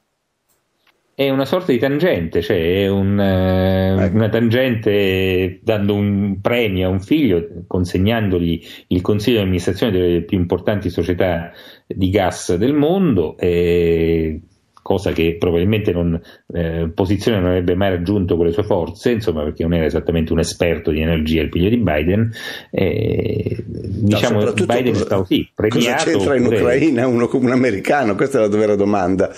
[1.15, 4.17] È una sorta di tangente, cioè è un, eh, ecco.
[4.17, 10.39] una tangente dando un premio a un figlio, consegnandogli il consiglio di amministrazione delle più
[10.39, 11.53] importanti società
[11.87, 13.37] di gas del mondo.
[13.39, 14.41] E
[14.85, 16.21] cosa che probabilmente non,
[16.53, 20.35] eh, Posizione non avrebbe mai raggiunto con le sue forze, insomma, perché non era esattamente
[20.35, 22.31] un esperto di energia il figlio di Biden.
[22.71, 26.05] Eh, diciamo no, Biden cosa, è stato sì, premiato.
[26.05, 28.15] Cosa c'entra in Ucraina uno come un americano?
[28.15, 29.31] Questa è la vera domanda.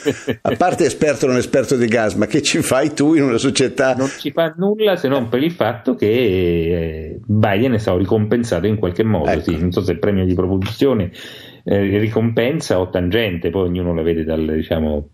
[0.43, 3.39] A parte esperto o non esperto di gas, ma che ci fai tu in una
[3.39, 3.95] società?
[3.95, 8.67] Non ci fa nulla se non per il fatto che eh, Biden è stato ricompensato
[8.67, 9.31] in qualche modo.
[9.31, 9.53] Ecco.
[9.53, 11.13] Sì, non so se il premio di propulsione
[11.63, 15.11] eh, ricompensa o tangente, poi ognuno la vede dal diciamo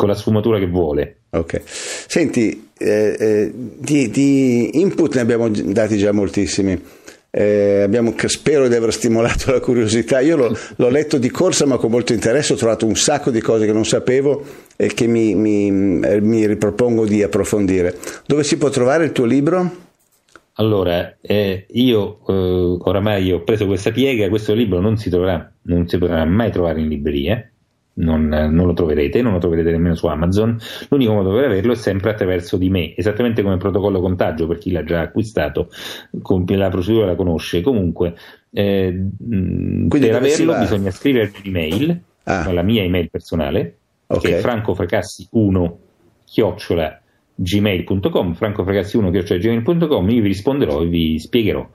[0.00, 1.24] con la sfumatura che vuole.
[1.28, 6.82] Ok, senti, eh, eh, di, di, input ne abbiamo dati già moltissimi.
[7.30, 10.20] Eh, abbiamo, spero di aver stimolato la curiosità.
[10.20, 12.54] Io l'ho, l'ho, letto di corsa, ma con molto interesse.
[12.54, 14.42] Ho trovato un sacco di cose che non sapevo
[14.74, 17.94] e che mi, mi, mi ripropongo di approfondire.
[18.24, 19.88] Dove si può trovare il tuo libro?
[20.54, 25.86] Allora, eh, io eh, oramai ho preso questa piega, questo libro non si, troverà, non
[25.86, 27.50] si potrà mai trovare in libreria,
[27.94, 30.58] non, non, lo troverete, non lo troverete nemmeno su Amazon.
[30.88, 34.58] L'unico modo per averlo è sempre attraverso di me, esattamente come il protocollo contagio per
[34.58, 35.68] chi l'ha già acquistato,
[36.10, 37.60] la procedura la conosce.
[37.60, 38.14] Comunque,
[38.52, 39.06] eh,
[39.88, 42.52] per averlo bisogna scrivere un'email, ah.
[42.52, 43.76] la mia email personale,
[44.06, 44.30] okay.
[44.30, 45.72] che è francofracassi1
[46.24, 47.00] chiocciola
[47.34, 51.66] gmail.com, francofracassi1 chiocciola gmail.com, io vi risponderò e vi spiegherò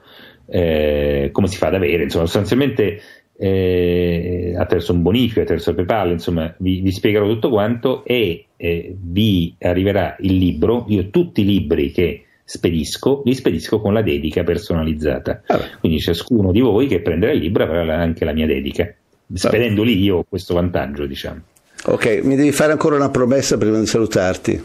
[0.48, 3.02] eh, come si fa ad avere, insomma, sostanzialmente
[3.38, 9.56] eh, attraverso un bonifico, attraverso PayPal, insomma vi, vi spiegherò tutto quanto e eh, vi
[9.60, 15.42] arriverà il libro, io tutti i libri che spedisco, li spedisco con la dedica personalizzata,
[15.48, 15.64] Vabbè.
[15.80, 18.94] quindi ciascuno di voi che prenderà il libro avrà anche la mia dedica,
[19.34, 21.42] spedendo lì io ho questo vantaggio diciamo.
[21.88, 24.64] Ok, mi devi fare ancora una promessa prima di salutarti.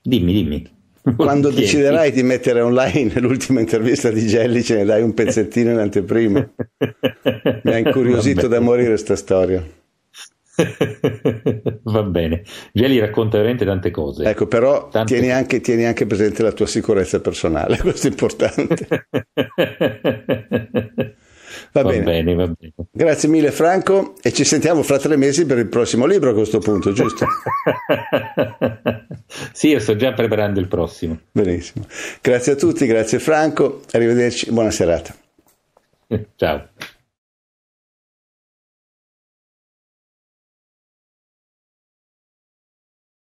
[0.00, 0.74] Dimmi, dimmi.
[1.14, 5.78] Quando deciderai di mettere online l'ultima intervista di Gelli, ce ne dai un pezzettino in
[5.78, 6.48] anteprima.
[7.62, 9.64] Mi ha incuriosito da morire questa storia.
[11.82, 14.24] Va bene, Gelli racconta veramente tante cose.
[14.24, 15.14] Ecco, però tante...
[15.14, 18.88] tieni, anche, tieni anche presente la tua sicurezza personale, questo è importante.
[21.72, 22.04] Va, va bene.
[22.04, 22.34] bene.
[22.34, 22.72] va bene.
[22.90, 26.58] Grazie mille Franco e ci sentiamo fra tre mesi per il prossimo libro a questo
[26.58, 27.26] punto, giusto?
[29.52, 31.18] sì, io sto già preparando il prossimo.
[31.32, 31.86] Benissimo.
[32.22, 35.14] Grazie a tutti, grazie Franco, arrivederci, buona serata.
[36.36, 36.68] Ciao.